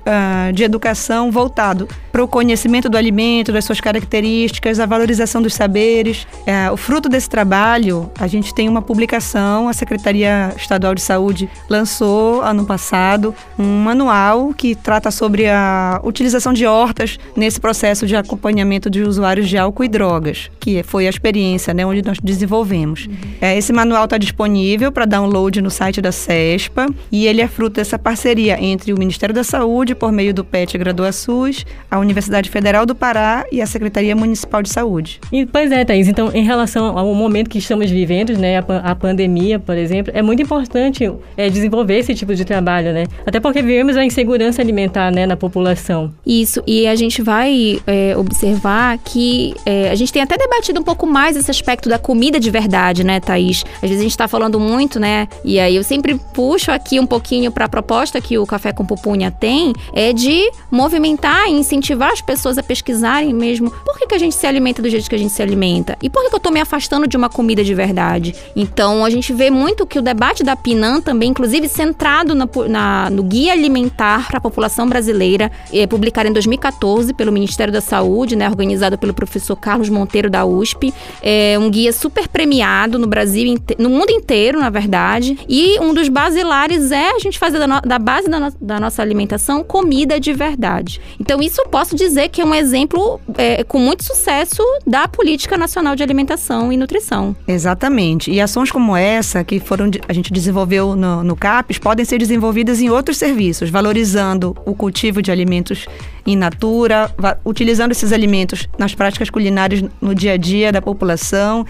de 0.53 0.63
educação 0.63 1.31
voltado 1.31 1.87
para 2.15 2.23
o 2.23 2.29
conhecimento 2.29 2.87
do 2.87 2.97
alimento, 2.97 3.51
das 3.51 3.65
suas 3.65 3.81
características 3.81 4.79
a 4.79 4.85
valorização 4.85 5.41
dos 5.41 5.53
saberes. 5.53 6.25
É, 6.45 6.71
o 6.71 6.77
fruto 6.77 7.09
desse 7.09 7.29
trabalho, 7.29 8.09
a 8.17 8.25
gente 8.25 8.55
tem 8.55 8.69
uma 8.69 8.81
publicação, 8.81 9.67
a 9.67 9.73
Secretaria 9.73 10.53
Estadual 10.55 10.95
de 10.95 11.01
Saúde 11.01 11.49
lançou 11.69 12.41
ano 12.41 12.65
passado 12.65 13.35
um 13.59 13.79
manual 13.79 14.53
que 14.53 14.75
trata 14.75 15.11
sobre 15.11 15.49
a 15.49 15.99
utilização 16.05 16.53
de 16.53 16.65
hortas 16.65 17.19
nesse 17.35 17.59
processo 17.59 18.07
de 18.07 18.15
acompanhamento 18.15 18.89
de 18.89 19.01
usuários 19.01 19.49
de 19.49 19.57
álcool 19.57 19.83
e 19.83 19.89
drogas, 19.89 20.49
que 20.57 20.83
foi 20.83 21.07
a 21.07 21.09
experiência 21.09 21.73
né, 21.73 21.85
onde 21.85 22.01
nós 22.01 22.17
desenvolvemos. 22.23 23.09
É, 23.41 23.57
esse 23.57 23.73
manual 23.73 24.05
está 24.05 24.17
disponível 24.17 24.89
para 24.89 25.03
download 25.03 25.61
no 25.61 25.69
site 25.69 25.99
da 25.99 26.13
CESPA 26.13 26.85
e 27.11 27.27
ele 27.27 27.41
é 27.41 27.47
fruto 27.49 27.75
dessa 27.75 27.99
parceria 27.99 28.57
entre 28.63 28.93
o 28.93 28.97
Ministério 28.97 29.35
da 29.35 29.43
Saúde, 29.43 29.93
por 29.93 30.13
meio 30.13 30.33
do 30.33 30.45
PET 30.45 30.77
Gradua 30.77 31.11
SUS, 31.11 31.65
a 31.91 32.04
Universidade 32.05 32.49
Federal 32.49 32.85
do 32.85 32.95
Pará 32.95 33.45
e 33.51 33.61
a 33.61 33.65
Secretaria 33.65 34.15
Municipal 34.15 34.61
de 34.61 34.69
Saúde. 34.69 35.19
E, 35.31 35.45
pois 35.45 35.71
é, 35.71 35.83
Thaís. 35.83 36.07
Então, 36.07 36.31
em 36.33 36.43
relação 36.43 36.97
ao 36.97 37.13
momento 37.13 37.49
que 37.49 37.57
estamos 37.57 37.89
vivendo, 37.89 38.37
né, 38.37 38.59
a, 38.59 38.91
a 38.91 38.95
pandemia, 38.95 39.59
por 39.59 39.75
exemplo, 39.75 40.11
é 40.15 40.21
muito 40.21 40.41
importante 40.41 41.11
é, 41.35 41.49
desenvolver 41.49 41.99
esse 41.99 42.13
tipo 42.13 42.33
de 42.35 42.45
trabalho, 42.45 42.93
né? 42.93 43.05
Até 43.25 43.39
porque 43.39 43.61
vivemos 43.61 43.97
a 43.97 44.05
insegurança 44.05 44.61
alimentar, 44.61 45.11
né, 45.11 45.25
na 45.25 45.35
população. 45.35 46.13
Isso. 46.25 46.61
E 46.67 46.87
a 46.87 46.95
gente 46.95 47.21
vai 47.21 47.79
é, 47.87 48.15
observar 48.15 48.97
que 48.99 49.53
é, 49.65 49.89
a 49.89 49.95
gente 49.95 50.13
tem 50.13 50.21
até 50.21 50.37
debatido 50.37 50.79
um 50.79 50.83
pouco 50.83 51.05
mais 51.07 51.35
esse 51.35 51.49
aspecto 51.49 51.89
da 51.89 51.97
comida 51.97 52.39
de 52.39 52.51
verdade, 52.51 53.03
né, 53.03 53.19
Thaís? 53.19 53.63
Às 53.75 53.81
vezes 53.81 53.99
a 53.99 54.03
gente 54.03 54.11
está 54.11 54.27
falando 54.27 54.59
muito, 54.59 54.99
né? 54.99 55.27
E 55.43 55.59
aí 55.59 55.75
eu 55.75 55.83
sempre 55.83 56.15
puxo 56.33 56.71
aqui 56.71 56.99
um 56.99 57.05
pouquinho 57.05 57.51
para 57.51 57.65
a 57.65 57.69
proposta 57.69 58.21
que 58.21 58.37
o 58.37 58.45
Café 58.45 58.71
com 58.71 58.85
Pupunha 58.85 59.31
tem, 59.31 59.73
é 59.93 60.13
de 60.13 60.51
movimentar 60.71 61.47
e 61.47 61.51
incentivar 61.51 61.94
as 62.03 62.21
pessoas 62.21 62.57
a 62.57 62.63
pesquisarem 62.63 63.33
mesmo 63.33 63.71
por 63.71 63.97
que, 63.97 64.07
que 64.07 64.15
a 64.15 64.19
gente 64.19 64.35
se 64.35 64.45
alimenta 64.45 64.81
do 64.81 64.89
jeito 64.89 65.09
que 65.09 65.15
a 65.15 65.17
gente 65.17 65.31
se 65.31 65.41
alimenta? 65.41 65.97
E 66.01 66.09
por 66.09 66.23
que, 66.23 66.29
que 66.29 66.35
eu 66.35 66.39
tô 66.39 66.51
me 66.51 66.59
afastando 66.59 67.07
de 67.07 67.15
uma 67.15 67.29
comida 67.29 67.63
de 67.63 67.73
verdade? 67.73 68.35
Então, 68.55 69.05
a 69.05 69.09
gente 69.09 69.31
vê 69.31 69.49
muito 69.49 69.85
que 69.85 69.97
o 69.97 70.01
debate 70.01 70.43
da 70.43 70.55
PINAM 70.55 71.01
também, 71.01 71.29
inclusive 71.29 71.67
centrado 71.69 72.35
na, 72.35 72.47
na, 72.67 73.09
no 73.09 73.23
Guia 73.23 73.53
Alimentar 73.53 74.27
para 74.27 74.37
a 74.37 74.41
População 74.41 74.87
Brasileira, 74.87 75.51
é 75.71 75.87
publicado 75.87 76.29
em 76.29 76.33
2014 76.33 77.13
pelo 77.13 77.31
Ministério 77.31 77.71
da 77.71 77.81
Saúde, 77.81 78.35
né, 78.35 78.49
organizado 78.49 78.97
pelo 78.97 79.13
professor 79.13 79.55
Carlos 79.55 79.89
Monteiro 79.89 80.29
da 80.29 80.45
USP. 80.45 80.93
É 81.21 81.57
um 81.59 81.69
guia 81.69 81.93
super 81.93 82.27
premiado 82.27 82.99
no 82.99 83.07
Brasil, 83.07 83.55
no 83.77 83.89
mundo 83.89 84.09
inteiro, 84.09 84.59
na 84.59 84.69
verdade. 84.69 85.37
E 85.47 85.79
um 85.79 85.93
dos 85.93 86.09
basilares 86.09 86.91
é 86.91 87.11
a 87.11 87.19
gente 87.19 87.39
fazer 87.39 87.59
da, 87.59 87.67
no, 87.67 87.81
da 87.81 87.99
base 87.99 88.29
da, 88.29 88.39
no, 88.39 88.53
da, 88.59 88.79
nossa 88.79 89.01
alimentação 89.01 89.63
comida 89.63 90.19
de 90.19 90.33
verdade. 90.33 90.99
Então, 91.19 91.41
isso 91.41 91.61
eu 91.61 91.69
posso 91.85 91.95
dizer 91.95 92.29
que 92.29 92.41
é 92.41 92.45
um 92.45 92.55
exemplo 92.55 93.21
é, 93.37 93.63
com 93.63 93.77
muito 93.77 94.03
sucesso 94.03 94.63
da 94.87 95.07
Política 95.07 95.55
Nacional 95.55 95.95
de 95.95 96.01
Alimentação 96.01 96.73
e 96.73 96.77
Nutrição. 96.77 97.35
Exatamente. 97.47 98.31
E 98.31 98.41
ações 98.41 98.71
como 98.71 98.97
essa, 98.97 99.43
que 99.43 99.59
foram 99.59 99.91
a 100.07 100.13
gente 100.13 100.33
desenvolveu 100.33 100.95
no, 100.95 101.23
no 101.23 101.35
CAPES, 101.35 101.77
podem 101.77 102.03
ser 102.03 102.17
desenvolvidas 102.17 102.81
em 102.81 102.89
outros 102.89 103.17
serviços, 103.17 103.69
valorizando 103.69 104.57
o 104.65 104.73
cultivo 104.73 105.21
de 105.21 105.31
alimentos 105.31 105.85
in 106.25 106.37
natura, 106.37 107.13
utilizando 107.45 107.91
esses 107.91 108.11
alimentos 108.11 108.67
nas 108.79 108.95
práticas 108.95 109.29
culinárias 109.29 109.83
no 110.01 110.15
dia 110.15 110.31
a 110.31 110.37
dia 110.37 110.71
da 110.71 110.81
população 110.81 111.67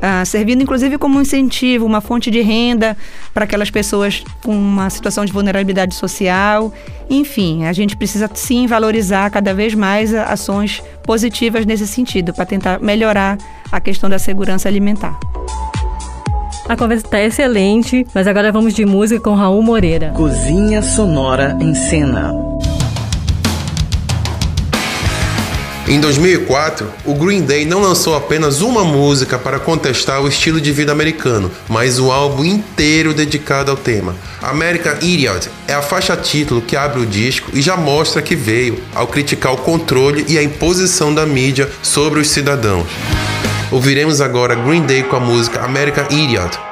ah, 0.00 0.24
servindo 0.24 0.62
inclusive 0.62 0.98
como 0.98 1.18
um 1.18 1.22
incentivo, 1.22 1.84
uma 1.84 2.00
fonte 2.00 2.30
de 2.30 2.40
renda 2.40 2.96
para 3.34 3.44
aquelas 3.44 3.70
pessoas 3.70 4.22
com 4.42 4.54
uma 4.56 4.88
situação 4.90 5.24
de 5.24 5.32
vulnerabilidade 5.32 5.94
social. 5.94 6.72
Enfim, 7.10 7.64
a 7.64 7.72
gente 7.72 7.96
precisa 7.96 8.30
sim 8.34 8.66
valorizar 8.66 9.30
cada 9.30 9.54
vez 9.54 9.74
mais 9.74 10.14
ações 10.14 10.82
positivas 11.04 11.64
nesse 11.64 11.86
sentido, 11.86 12.32
para 12.32 12.44
tentar 12.44 12.80
melhorar 12.80 13.38
a 13.70 13.80
questão 13.80 14.08
da 14.08 14.18
segurança 14.18 14.68
alimentar. 14.68 15.18
A 16.68 16.76
conversa 16.76 17.06
está 17.06 17.20
excelente, 17.22 18.06
mas 18.14 18.26
agora 18.26 18.52
vamos 18.52 18.74
de 18.74 18.84
música 18.84 19.20
com 19.20 19.34
Raul 19.34 19.62
Moreira. 19.62 20.10
Cozinha 20.14 20.82
Sonora 20.82 21.56
em 21.60 21.74
Cena. 21.74 22.30
Em 25.90 25.98
2004, 26.00 26.86
o 27.06 27.14
Green 27.14 27.40
Day 27.40 27.64
não 27.64 27.80
lançou 27.80 28.14
apenas 28.14 28.60
uma 28.60 28.84
música 28.84 29.38
para 29.38 29.58
contestar 29.58 30.20
o 30.20 30.28
estilo 30.28 30.60
de 30.60 30.70
vida 30.70 30.92
americano, 30.92 31.50
mas 31.66 31.98
o 31.98 32.12
álbum 32.12 32.44
inteiro 32.44 33.14
dedicado 33.14 33.70
ao 33.70 33.76
tema. 33.76 34.14
American 34.42 34.96
Idiot 35.00 35.48
é 35.66 35.72
a 35.72 35.80
faixa 35.80 36.14
título 36.14 36.60
que 36.60 36.76
abre 36.76 37.00
o 37.00 37.06
disco 37.06 37.50
e 37.54 37.62
já 37.62 37.74
mostra 37.74 38.20
que 38.20 38.36
veio 38.36 38.78
ao 38.94 39.06
criticar 39.06 39.54
o 39.54 39.56
controle 39.56 40.26
e 40.28 40.36
a 40.36 40.42
imposição 40.42 41.14
da 41.14 41.24
mídia 41.24 41.66
sobre 41.82 42.20
os 42.20 42.28
cidadãos. 42.28 42.86
Ouviremos 43.70 44.20
agora 44.20 44.54
Green 44.54 44.82
Day 44.82 45.02
com 45.04 45.16
a 45.16 45.20
música 45.20 45.62
American 45.62 46.04
Idiot. 46.10 46.67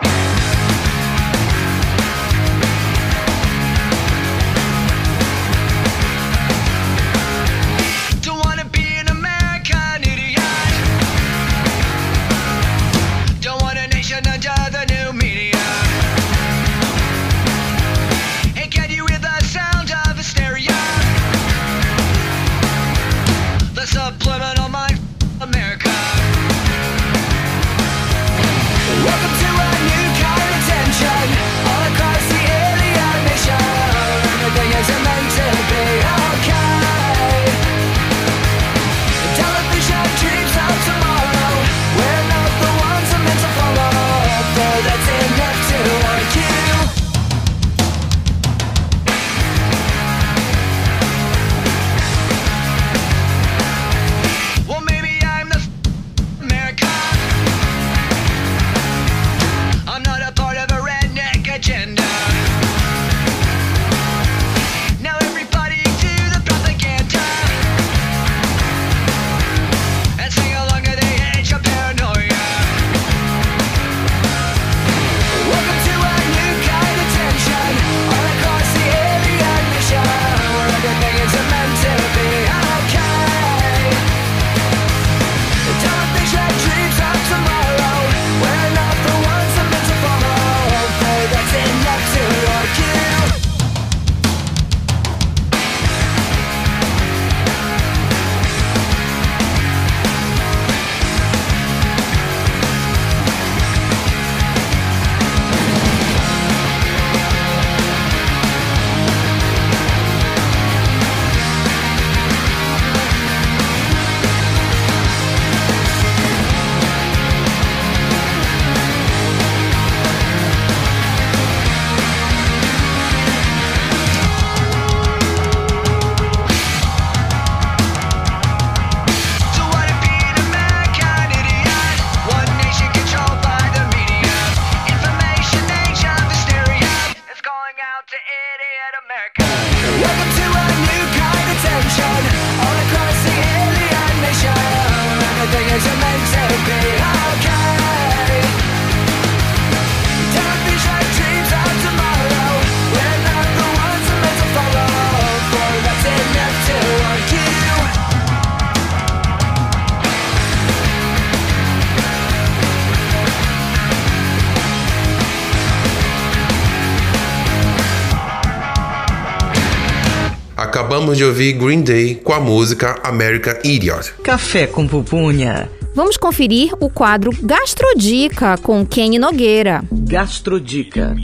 Acabamos 170.87 171.17
de 171.19 171.25
ouvir 171.25 171.55
Green 171.55 171.83
Day 171.83 172.15
com 172.15 172.33
a 172.33 172.39
música 172.39 173.01
American 173.03 173.55
Idiot. 173.65 174.15
Café 174.23 174.69
com 174.69 174.87
pupunha. 174.87 175.69
Vamos 175.97 176.17
conferir 176.17 176.73
o 176.79 176.89
quadro 176.89 177.33
Gastrodica 177.43 178.57
com 178.59 178.87
Kenny 178.87 179.19
Nogueira. 179.19 179.83
Gastrodica. 179.91 181.17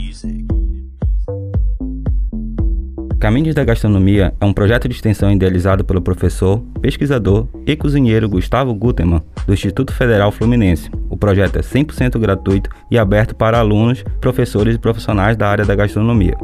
Caminhos 3.20 3.54
da 3.54 3.62
Gastronomia 3.62 4.34
é 4.40 4.44
um 4.44 4.52
projeto 4.52 4.88
de 4.88 4.96
extensão 4.96 5.30
idealizado 5.30 5.84
pelo 5.84 6.02
professor, 6.02 6.60
pesquisador 6.80 7.46
e 7.64 7.76
cozinheiro 7.76 8.28
Gustavo 8.28 8.74
Gutermann, 8.74 9.22
do 9.46 9.54
Instituto 9.54 9.92
Federal 9.92 10.32
Fluminense. 10.32 10.90
O 11.08 11.16
projeto 11.16 11.60
é 11.60 11.62
100% 11.62 12.18
gratuito 12.18 12.68
e 12.90 12.98
aberto 12.98 13.36
para 13.36 13.60
alunos, 13.60 14.02
professores 14.20 14.74
e 14.74 14.78
profissionais 14.80 15.36
da 15.36 15.48
área 15.48 15.64
da 15.64 15.76
gastronomia. 15.76 16.36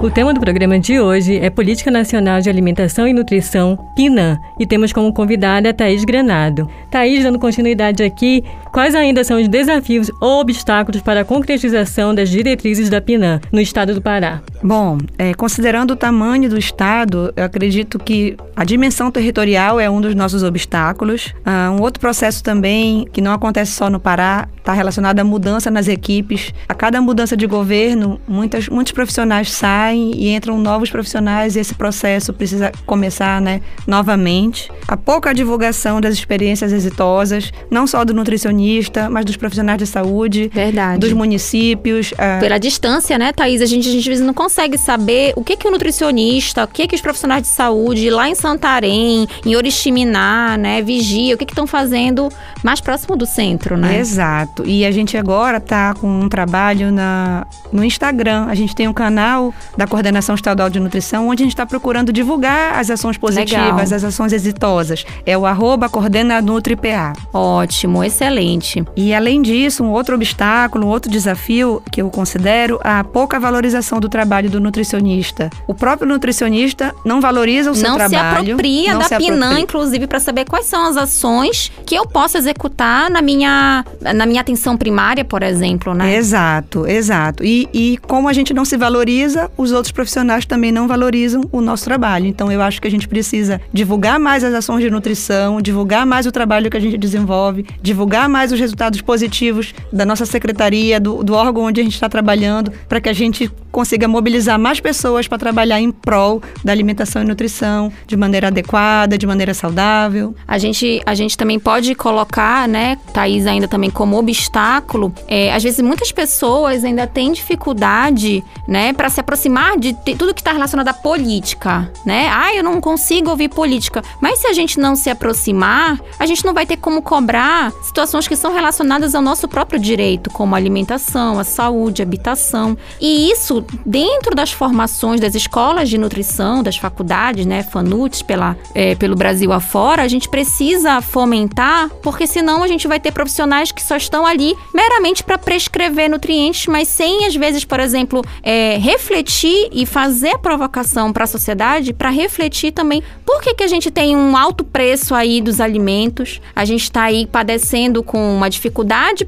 O 0.00 0.10
tema 0.10 0.34
do 0.34 0.40
programa 0.40 0.78
de 0.78 1.00
hoje 1.00 1.38
é 1.38 1.48
Política 1.48 1.90
Nacional 1.90 2.40
de 2.40 2.50
Alimentação 2.50 3.06
e 3.06 3.12
Nutrição, 3.12 3.78
PINAM, 3.94 4.38
e 4.58 4.66
temos 4.66 4.92
como 4.92 5.12
convidada 5.12 5.70
a 5.70 5.72
Thaís 5.72 6.04
Granado. 6.04 6.68
Thaís, 6.90 7.22
dando 7.22 7.38
continuidade 7.38 8.02
aqui, 8.02 8.44
quais 8.74 8.92
ainda 8.96 9.22
são 9.22 9.40
os 9.40 9.46
desafios 9.46 10.10
ou 10.20 10.40
obstáculos 10.40 11.00
para 11.00 11.20
a 11.20 11.24
concretização 11.24 12.12
das 12.12 12.28
diretrizes 12.28 12.90
da 12.90 13.00
PINAM 13.00 13.40
no 13.52 13.60
estado 13.60 13.94
do 13.94 14.02
Pará? 14.02 14.42
Bom, 14.60 14.98
é, 15.16 15.32
considerando 15.32 15.92
o 15.92 15.96
tamanho 15.96 16.50
do 16.50 16.58
estado, 16.58 17.32
eu 17.36 17.44
acredito 17.44 18.00
que 18.00 18.36
a 18.56 18.64
dimensão 18.64 19.12
territorial 19.12 19.78
é 19.78 19.88
um 19.88 20.00
dos 20.00 20.14
nossos 20.16 20.42
obstáculos. 20.42 21.32
Ah, 21.44 21.70
um 21.70 21.80
outro 21.82 22.00
processo 22.00 22.42
também, 22.42 23.06
que 23.12 23.20
não 23.20 23.32
acontece 23.32 23.70
só 23.70 23.88
no 23.88 24.00
Pará, 24.00 24.48
está 24.56 24.72
relacionado 24.72 25.20
à 25.20 25.24
mudança 25.24 25.70
nas 25.70 25.86
equipes. 25.86 26.52
A 26.68 26.74
cada 26.74 27.00
mudança 27.00 27.36
de 27.36 27.46
governo, 27.46 28.20
muitas, 28.26 28.68
muitos 28.68 28.92
profissionais 28.92 29.52
saem 29.52 30.16
e 30.16 30.34
entram 30.34 30.58
novos 30.58 30.90
profissionais 30.90 31.54
e 31.54 31.60
esse 31.60 31.74
processo 31.74 32.32
precisa 32.32 32.72
começar 32.84 33.40
né, 33.40 33.60
novamente. 33.86 34.68
A 34.88 34.96
pouca 34.96 35.32
divulgação 35.32 36.00
das 36.00 36.14
experiências 36.14 36.72
exitosas, 36.72 37.52
não 37.70 37.86
só 37.86 38.04
do 38.04 38.12
nutricionista, 38.12 38.63
mas 39.10 39.24
dos 39.24 39.36
profissionais 39.36 39.78
de 39.78 39.86
saúde, 39.86 40.50
Verdade. 40.52 40.98
dos 40.98 41.12
municípios. 41.12 42.12
ah, 42.18 42.38
Pela 42.40 42.58
distância, 42.58 43.18
né, 43.18 43.32
Thaís? 43.32 43.60
A 43.60 43.66
gente, 43.66 43.88
a 43.88 43.92
gente 43.92 44.20
não 44.20 44.34
consegue 44.34 44.78
saber 44.78 45.32
o 45.36 45.44
que 45.44 45.56
que 45.56 45.66
o 45.66 45.70
nutricionista, 45.70 46.64
o 46.64 46.68
que 46.68 46.86
que 46.86 46.94
os 46.94 47.00
profissionais 47.00 47.42
de 47.42 47.48
saúde 47.48 48.10
lá 48.10 48.28
em 48.28 48.34
Santarém, 48.34 49.26
em 49.44 49.56
Oriximiná, 49.56 50.56
né, 50.56 50.82
Vigia, 50.82 51.34
o 51.34 51.38
que 51.38 51.44
que 51.44 51.52
estão 51.52 51.66
fazendo 51.66 52.28
mais 52.62 52.80
próximo 52.80 53.16
do 53.16 53.26
centro, 53.26 53.76
né? 53.76 53.98
Exato. 53.98 54.66
E 54.66 54.84
a 54.84 54.90
gente 54.90 55.16
agora 55.16 55.58
está 55.58 55.94
com 55.94 56.08
um 56.08 56.28
trabalho 56.28 56.90
na, 56.92 57.46
no 57.72 57.84
Instagram. 57.84 58.46
A 58.48 58.54
gente 58.54 58.74
tem 58.74 58.88
um 58.88 58.92
canal 58.92 59.52
da 59.76 59.86
Coordenação 59.86 60.34
Estadual 60.34 60.70
de 60.70 60.80
Nutrição, 60.80 61.28
onde 61.28 61.42
a 61.42 61.44
gente 61.44 61.52
está 61.52 61.66
procurando 61.66 62.12
divulgar 62.12 62.78
as 62.78 62.90
ações 62.90 63.16
positivas, 63.16 63.50
Legal. 63.50 63.80
as 63.80 64.04
ações 64.04 64.32
exitosas. 64.32 65.04
É 65.26 65.36
o 65.36 65.46
arroba 65.46 65.88
coordenanutripa. 65.88 67.12
Ótimo, 67.32 68.02
excelente. 68.04 68.53
E 68.96 69.14
além 69.14 69.42
disso, 69.42 69.82
um 69.82 69.90
outro 69.90 70.14
obstáculo, 70.14 70.86
um 70.86 70.88
outro 70.88 71.10
desafio 71.10 71.82
que 71.90 72.00
eu 72.00 72.10
considero 72.10 72.80
a 72.82 73.02
pouca 73.04 73.38
valorização 73.38 74.00
do 74.00 74.08
trabalho 74.08 74.50
do 74.50 74.60
nutricionista. 74.60 75.50
O 75.66 75.74
próprio 75.74 76.08
nutricionista 76.08 76.94
não 77.04 77.20
valoriza 77.20 77.70
o 77.70 77.74
seu 77.74 77.88
não 77.88 77.98
se 77.98 78.08
trabalho. 78.08 78.52
apropria 78.52 78.92
não 78.92 79.00
da 79.00 79.08
se 79.08 79.14
apropria. 79.14 79.60
inclusive, 79.60 80.06
para 80.06 80.20
saber 80.20 80.44
quais 80.44 80.66
são 80.66 80.86
as 80.86 80.96
ações 80.96 81.70
que 81.86 81.94
eu 81.94 82.06
posso 82.06 82.36
executar 82.36 83.10
na 83.10 83.20
minha, 83.20 83.84
na 84.14 84.26
minha 84.26 84.40
atenção 84.40 84.76
primária, 84.76 85.24
por 85.24 85.42
exemplo, 85.42 85.94
né? 85.94 86.14
Exato, 86.14 86.86
exato. 86.86 87.44
E, 87.44 87.68
e 87.72 87.98
como 87.98 88.28
a 88.28 88.32
gente 88.32 88.52
não 88.54 88.64
se 88.64 88.76
valoriza, 88.76 89.50
os 89.56 89.72
outros 89.72 89.92
profissionais 89.92 90.44
também 90.46 90.72
não 90.72 90.86
valorizam 90.86 91.42
o 91.52 91.60
nosso 91.60 91.84
trabalho. 91.84 92.26
Então 92.26 92.50
eu 92.50 92.62
acho 92.62 92.80
que 92.80 92.88
a 92.88 92.90
gente 92.90 93.08
precisa 93.08 93.60
divulgar 93.72 94.18
mais 94.18 94.44
as 94.44 94.54
ações 94.54 94.82
de 94.82 94.90
nutrição, 94.90 95.60
divulgar 95.60 96.06
mais 96.06 96.26
o 96.26 96.32
trabalho 96.32 96.70
que 96.70 96.76
a 96.76 96.80
gente 96.80 96.96
desenvolve, 96.98 97.66
divulgar 97.82 98.28
mais 98.28 98.43
os 98.52 98.60
resultados 98.60 99.00
positivos 99.00 99.74
da 99.92 100.04
nossa 100.04 100.26
secretaria, 100.26 101.00
do, 101.00 101.22
do 101.22 101.34
órgão 101.34 101.64
onde 101.64 101.80
a 101.80 101.84
gente 101.84 101.94
está 101.94 102.08
trabalhando, 102.08 102.72
para 102.88 103.00
que 103.00 103.08
a 103.08 103.12
gente 103.12 103.50
consiga 103.74 104.06
mobilizar 104.06 104.56
mais 104.56 104.78
pessoas 104.78 105.26
para 105.26 105.36
trabalhar 105.36 105.80
em 105.80 105.90
prol 105.90 106.40
da 106.62 106.70
alimentação 106.70 107.22
e 107.22 107.24
nutrição 107.24 107.92
de 108.06 108.16
maneira 108.16 108.46
adequada, 108.46 109.18
de 109.18 109.26
maneira 109.26 109.52
saudável. 109.52 110.32
A 110.46 110.58
gente, 110.58 111.02
a 111.04 111.12
gente 111.12 111.36
também 111.36 111.58
pode 111.58 111.92
colocar, 111.96 112.68
né, 112.68 112.96
Thaís, 113.12 113.48
ainda 113.48 113.66
também 113.66 113.90
como 113.90 114.16
obstáculo, 114.16 115.12
é, 115.26 115.52
às 115.52 115.62
vezes 115.64 115.80
muitas 115.80 116.12
pessoas 116.12 116.84
ainda 116.84 117.04
têm 117.04 117.32
dificuldade, 117.32 118.44
né, 118.68 118.92
para 118.92 119.10
se 119.10 119.18
aproximar 119.18 119.76
de 119.76 119.92
tudo 120.16 120.32
que 120.32 120.40
está 120.40 120.52
relacionado 120.52 120.88
à 120.88 120.94
política, 120.94 121.90
né? 122.06 122.28
Ah, 122.32 122.54
eu 122.54 122.62
não 122.62 122.80
consigo 122.80 123.30
ouvir 123.30 123.48
política. 123.48 124.02
Mas 124.20 124.38
se 124.38 124.46
a 124.46 124.52
gente 124.52 124.78
não 124.78 124.94
se 124.94 125.10
aproximar, 125.10 126.00
a 126.18 126.26
gente 126.26 126.44
não 126.44 126.54
vai 126.54 126.64
ter 126.64 126.76
como 126.76 127.02
cobrar 127.02 127.72
situações 127.82 128.28
que 128.28 128.36
são 128.36 128.52
relacionadas 128.52 129.14
ao 129.16 129.22
nosso 129.22 129.48
próprio 129.48 129.80
direito, 129.80 130.30
como 130.30 130.54
alimentação, 130.54 131.40
a 131.40 131.44
saúde, 131.44 132.02
habitação. 132.02 132.78
E 133.00 133.30
isso, 133.30 133.63
dentro 133.84 134.34
das 134.34 134.52
formações 134.52 135.20
das 135.20 135.34
escolas 135.34 135.88
de 135.88 135.98
nutrição, 135.98 136.62
das 136.62 136.76
faculdades, 136.76 137.46
né, 137.46 137.62
FANUTs, 137.62 138.22
pela, 138.22 138.56
é, 138.74 138.94
pelo 138.94 139.14
Brasil 139.14 139.52
afora, 139.52 140.02
a 140.02 140.08
gente 140.08 140.28
precisa 140.28 141.00
fomentar, 141.00 141.88
porque 142.02 142.26
senão 142.26 142.62
a 142.62 142.68
gente 142.68 142.86
vai 142.86 143.00
ter 143.00 143.12
profissionais 143.12 143.72
que 143.72 143.82
só 143.82 143.96
estão 143.96 144.26
ali 144.26 144.54
meramente 144.72 145.22
para 145.22 145.38
prescrever 145.38 146.10
nutrientes, 146.10 146.66
mas 146.66 146.88
sem, 146.88 147.26
às 147.26 147.34
vezes, 147.34 147.64
por 147.64 147.80
exemplo, 147.80 148.22
é, 148.42 148.76
refletir 148.78 149.68
e 149.72 149.86
fazer 149.86 150.34
a 150.34 150.38
provocação 150.38 151.12
para 151.12 151.24
a 151.24 151.26
sociedade, 151.26 151.92
para 151.92 152.10
refletir 152.10 152.72
também 152.72 153.02
por 153.24 153.40
que, 153.40 153.54
que 153.54 153.64
a 153.64 153.68
gente 153.68 153.90
tem 153.90 154.16
um 154.16 154.36
alto 154.36 154.64
preço 154.64 155.14
aí 155.14 155.40
dos 155.40 155.60
alimentos, 155.60 156.40
a 156.54 156.64
gente 156.64 156.82
está 156.82 157.04
aí 157.04 157.26
padecendo 157.26 158.02
com 158.02 158.36
uma 158.36 158.48
dificuldade 158.48 159.26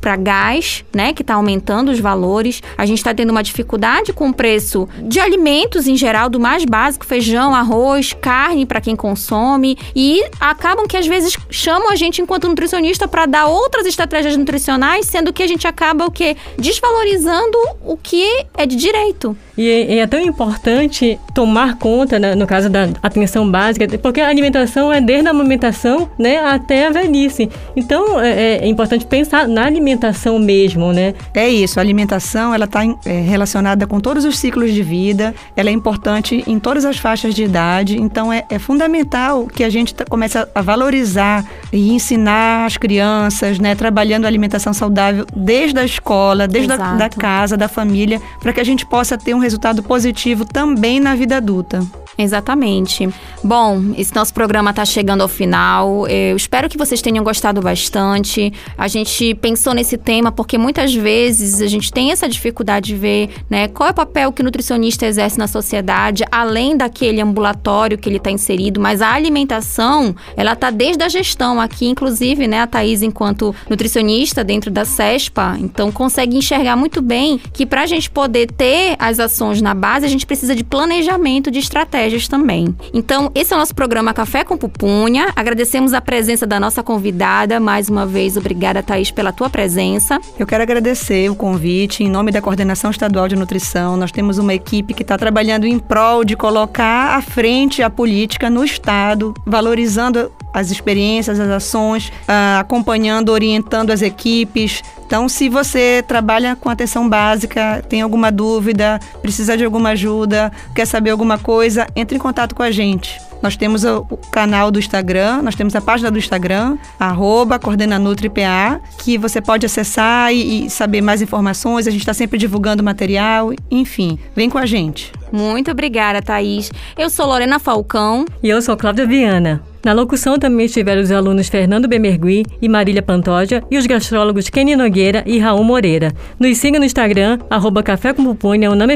para 0.00 0.16
gás, 0.16 0.84
né, 0.94 1.12
que 1.12 1.22
está 1.22 1.34
aumentando 1.34 1.90
os 1.90 2.00
valores, 2.00 2.62
a 2.76 2.86
gente 2.86 2.98
está 2.98 3.14
tendo 3.14 3.30
uma 3.30 3.42
dificuldade 3.42 3.71
com 4.12 4.28
o 4.28 4.34
preço 4.34 4.88
de 5.02 5.20
alimentos 5.20 5.86
em 5.86 5.96
geral, 5.96 6.28
do 6.28 6.40
mais 6.40 6.64
básico, 6.64 7.06
feijão, 7.06 7.54
arroz, 7.54 8.12
carne 8.20 8.66
para 8.66 8.80
quem 8.80 8.96
consome, 8.96 9.78
e 9.94 10.22
acabam 10.40 10.86
que 10.86 10.96
às 10.96 11.06
vezes 11.06 11.36
chamam 11.50 11.90
a 11.90 11.96
gente 11.96 12.20
enquanto 12.20 12.48
nutricionista 12.48 13.08
para 13.08 13.26
dar 13.26 13.46
outras 13.46 13.86
estratégias 13.86 14.36
nutricionais, 14.36 15.06
sendo 15.06 15.32
que 15.32 15.42
a 15.42 15.46
gente 15.46 15.66
acaba 15.66 16.06
o 16.06 16.10
quê? 16.10 16.36
Desvalorizando 16.58 17.58
o 17.84 17.96
que 17.96 18.26
é 18.56 18.66
de 18.66 18.76
direito. 18.76 19.36
E 19.56 19.68
é, 19.68 19.98
é 19.98 20.06
tão 20.06 20.20
importante 20.20 21.18
tomar 21.34 21.76
conta, 21.76 22.18
né, 22.18 22.34
no 22.34 22.46
caso 22.46 22.70
da 22.70 22.88
atenção 23.02 23.50
básica, 23.50 23.86
porque 23.98 24.20
a 24.20 24.28
alimentação 24.28 24.92
é 24.92 25.00
desde 25.00 25.28
a 25.28 25.30
amamentação 25.30 26.08
né, 26.18 26.38
até 26.38 26.86
a 26.86 26.90
velhice. 26.90 27.50
Então 27.76 28.20
é, 28.20 28.58
é 28.58 28.66
importante 28.66 29.04
pensar 29.04 29.46
na 29.46 29.64
alimentação 29.66 30.38
mesmo, 30.38 30.92
né? 30.92 31.14
É 31.34 31.48
isso, 31.48 31.78
a 31.78 31.82
alimentação 31.82 32.54
ela 32.54 32.64
está 32.64 32.80
relacionada 33.04 33.86
com 33.86 34.00
todos 34.00 34.24
os 34.24 34.38
ciclos 34.38 34.72
de 34.72 34.82
vida, 34.82 35.34
ela 35.56 35.68
é 35.68 35.72
importante 35.72 36.42
em 36.46 36.58
todas 36.58 36.84
as 36.84 36.96
faixas 36.98 37.34
de 37.34 37.44
idade, 37.44 38.00
então 38.00 38.32
é, 38.32 38.44
é 38.48 38.58
fundamental 38.58 39.46
que 39.46 39.64
a 39.64 39.70
gente 39.70 39.94
comece 40.08 40.38
a- 40.38 40.48
a 40.54 40.62
valorizar 40.62 41.44
e 41.72 41.92
ensinar 41.92 42.66
as 42.66 42.76
crianças, 42.76 43.58
né, 43.58 43.74
trabalhando 43.74 44.24
a 44.24 44.28
alimentação 44.28 44.72
saudável 44.72 45.26
desde 45.34 45.78
a 45.78 45.84
escola, 45.84 46.46
desde 46.48 46.72
a 46.72 46.76
da 46.98 47.08
casa, 47.08 47.56
da 47.56 47.68
família, 47.68 48.20
para 48.40 48.52
que 48.52 48.60
a 48.60 48.64
gente 48.64 48.84
possa 48.86 49.16
ter 49.18 49.34
um 49.34 49.41
resultado 49.42 49.82
positivo 49.82 50.44
também 50.46 50.98
na 50.98 51.14
vida 51.14 51.36
adulta. 51.36 51.86
Exatamente. 52.16 53.08
Bom, 53.42 53.94
esse 53.96 54.14
nosso 54.14 54.34
programa 54.34 54.70
está 54.70 54.84
chegando 54.84 55.22
ao 55.22 55.28
final. 55.28 56.06
Eu 56.08 56.36
espero 56.36 56.68
que 56.68 56.76
vocês 56.76 57.00
tenham 57.00 57.24
gostado 57.24 57.60
bastante. 57.60 58.52
A 58.76 58.86
gente 58.86 59.34
pensou 59.36 59.72
nesse 59.72 59.96
tema 59.96 60.30
porque 60.30 60.58
muitas 60.58 60.94
vezes 60.94 61.62
a 61.62 61.66
gente 61.66 61.90
tem 61.92 62.12
essa 62.12 62.28
dificuldade 62.28 62.92
de 62.92 62.96
ver, 62.96 63.30
né, 63.48 63.68
qual 63.68 63.88
é 63.88 63.92
o 63.92 63.94
papel 63.94 64.32
que 64.32 64.42
o 64.42 64.44
nutricionista 64.44 65.06
exerce 65.06 65.38
na 65.38 65.46
sociedade, 65.46 66.24
além 66.30 66.76
daquele 66.76 67.20
ambulatório 67.20 67.96
que 67.96 68.08
ele 68.08 68.16
está 68.16 68.30
inserido, 68.30 68.80
mas 68.80 69.00
a 69.00 69.12
alimentação, 69.12 70.14
ela 70.36 70.54
tá 70.54 70.70
desde 70.70 71.02
a 71.02 71.08
gestão 71.08 71.60
aqui, 71.60 71.86
inclusive, 71.86 72.46
né, 72.46 72.60
a 72.60 72.66
Thaís 72.66 73.02
enquanto 73.02 73.54
nutricionista 73.68 74.42
dentro 74.42 74.70
da 74.70 74.84
CESPA, 74.84 75.56
então 75.60 75.92
consegue 75.92 76.36
enxergar 76.36 76.76
muito 76.76 77.00
bem 77.00 77.40
que 77.52 77.64
para 77.64 77.82
a 77.82 77.86
gente 77.86 78.10
poder 78.10 78.50
ter 78.50 78.96
as 78.98 79.18
ações 79.18 79.62
na 79.62 79.74
base, 79.74 80.04
a 80.04 80.08
gente 80.08 80.26
precisa 80.26 80.54
de 80.54 80.64
planejamento 80.64 81.50
de 81.50 81.58
estratégias 82.02 82.28
também. 82.28 82.74
Então, 82.92 83.30
esse 83.34 83.52
é 83.52 83.56
o 83.56 83.58
nosso 83.58 83.74
programa 83.74 84.12
Café 84.12 84.44
com 84.44 84.56
Pupunha. 84.56 85.28
Agradecemos 85.36 85.92
a 85.92 86.00
presença 86.00 86.46
da 86.46 86.58
nossa 86.58 86.82
convidada. 86.82 87.60
Mais 87.60 87.88
uma 87.88 88.04
vez, 88.04 88.36
obrigada, 88.36 88.82
Thaís, 88.82 89.10
pela 89.10 89.32
tua 89.32 89.48
presença. 89.48 90.20
Eu 90.38 90.46
quero 90.46 90.62
agradecer 90.62 91.30
o 91.30 91.34
convite 91.34 92.02
em 92.02 92.10
nome 92.10 92.32
da 92.32 92.40
Coordenação 92.40 92.90
Estadual 92.90 93.28
de 93.28 93.36
Nutrição. 93.36 93.96
Nós 93.96 94.10
temos 94.10 94.38
uma 94.38 94.54
equipe 94.54 94.94
que 94.94 95.02
está 95.02 95.16
trabalhando 95.16 95.66
em 95.66 95.78
prol 95.78 96.24
de 96.24 96.36
colocar 96.36 97.16
à 97.16 97.22
frente 97.22 97.82
a 97.82 97.90
política 97.90 98.50
no 98.50 98.64
Estado, 98.64 99.34
valorizando 99.46 100.30
as 100.52 100.70
experiências, 100.70 101.40
as 101.40 101.48
ações, 101.48 102.12
ah, 102.28 102.60
acompanhando, 102.60 103.30
orientando 103.30 103.90
as 103.90 104.02
equipes. 104.02 104.82
Então, 105.06 105.28
se 105.28 105.48
você 105.48 106.04
trabalha 106.06 106.56
com 106.56 106.68
atenção 106.68 107.08
básica, 107.08 107.84
tem 107.88 108.02
alguma 108.02 108.30
dúvida, 108.30 108.98
precisa 109.20 109.56
de 109.56 109.64
alguma 109.64 109.90
ajuda, 109.90 110.50
quer 110.74 110.86
saber 110.86 111.10
alguma 111.10 111.38
coisa, 111.38 111.86
entre 111.94 112.16
em 112.16 112.20
contato 112.20 112.54
com 112.54 112.62
a 112.62 112.70
gente. 112.70 113.20
Nós 113.42 113.56
temos 113.56 113.82
o 113.84 114.02
o 114.10 114.16
canal 114.16 114.70
do 114.70 114.78
Instagram, 114.78 115.42
nós 115.42 115.54
temos 115.54 115.74
a 115.74 115.80
página 115.80 116.10
do 116.10 116.18
Instagram, 116.18 116.76
arroba 116.98 117.58
coordenanutripa, 117.58 118.80
que 118.98 119.18
você 119.18 119.40
pode 119.40 119.66
acessar 119.66 120.32
e, 120.32 120.66
e 120.66 120.70
saber 120.70 121.00
mais 121.00 121.22
informações. 121.22 121.86
A 121.86 121.90
gente 121.90 122.00
está 122.00 122.14
sempre 122.14 122.38
divulgando 122.38 122.82
material, 122.82 123.52
enfim, 123.70 124.18
vem 124.34 124.48
com 124.48 124.58
a 124.58 124.66
gente. 124.66 125.12
Muito 125.30 125.70
obrigada, 125.70 126.20
Thaís. 126.20 126.70
Eu 126.96 127.08
sou 127.08 127.26
Lorena 127.26 127.58
Falcão. 127.58 128.24
E 128.42 128.48
eu 128.48 128.60
sou 128.60 128.76
Cláudia 128.76 129.06
Viana. 129.06 129.71
Na 129.84 129.92
locução 129.92 130.38
também 130.38 130.66
estiveram 130.66 131.02
os 131.02 131.10
alunos 131.10 131.48
Fernando 131.48 131.88
Bemergui 131.88 132.44
e 132.60 132.68
Marília 132.68 133.02
Pantoja 133.02 133.64
e 133.70 133.76
os 133.76 133.86
gastrólogos 133.86 134.48
Kenny 134.48 134.76
Nogueira 134.76 135.24
e 135.26 135.38
Raul 135.38 135.64
Moreira. 135.64 136.12
Nos 136.38 136.58
siga 136.58 136.78
no 136.78 136.84
Instagram, 136.84 137.38
arroba 137.50 137.82
Café 137.82 138.12
com 138.12 138.22
Pupunha, 138.22 138.70
Unama. 138.70 138.92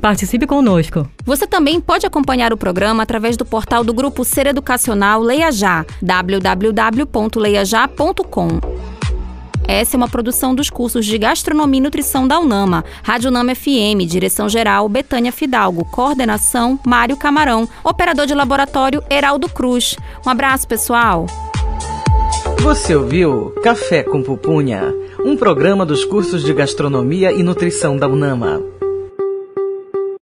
Participe 0.00 0.46
conosco. 0.46 1.08
Você 1.24 1.46
também 1.46 1.80
pode 1.80 2.06
acompanhar 2.06 2.52
o 2.52 2.56
programa 2.56 3.02
através 3.02 3.36
do 3.36 3.44
portal 3.44 3.82
do 3.82 3.94
Grupo 3.94 4.24
Ser 4.24 4.46
Educacional 4.46 5.20
Leia 5.20 5.50
Já, 5.50 5.84
www.leiajá.com. 6.02 8.91
Essa 9.66 9.96
é 9.96 9.98
uma 9.98 10.08
produção 10.08 10.54
dos 10.54 10.68
cursos 10.68 11.06
de 11.06 11.16
Gastronomia 11.16 11.78
e 11.78 11.82
Nutrição 11.82 12.26
da 12.26 12.38
UNAMA, 12.38 12.84
Rádio 13.02 13.30
UNAMA 13.30 13.54
FM, 13.54 14.06
Direção-Geral 14.06 14.88
Betânia 14.88 15.32
Fidalgo, 15.32 15.84
Coordenação 15.84 16.78
Mário 16.84 17.16
Camarão, 17.16 17.68
Operador 17.84 18.26
de 18.26 18.34
Laboratório 18.34 19.02
Heraldo 19.10 19.48
Cruz. 19.48 19.96
Um 20.26 20.30
abraço, 20.30 20.66
pessoal! 20.66 21.26
Você 22.60 22.94
ouviu 22.94 23.50
Café 23.62 24.02
com 24.02 24.22
Pupunha, 24.22 24.94
um 25.24 25.36
programa 25.36 25.84
dos 25.84 26.04
cursos 26.04 26.44
de 26.44 26.52
Gastronomia 26.52 27.32
e 27.32 27.42
Nutrição 27.42 27.96
da 27.96 28.06
UNAMA. 28.06 28.81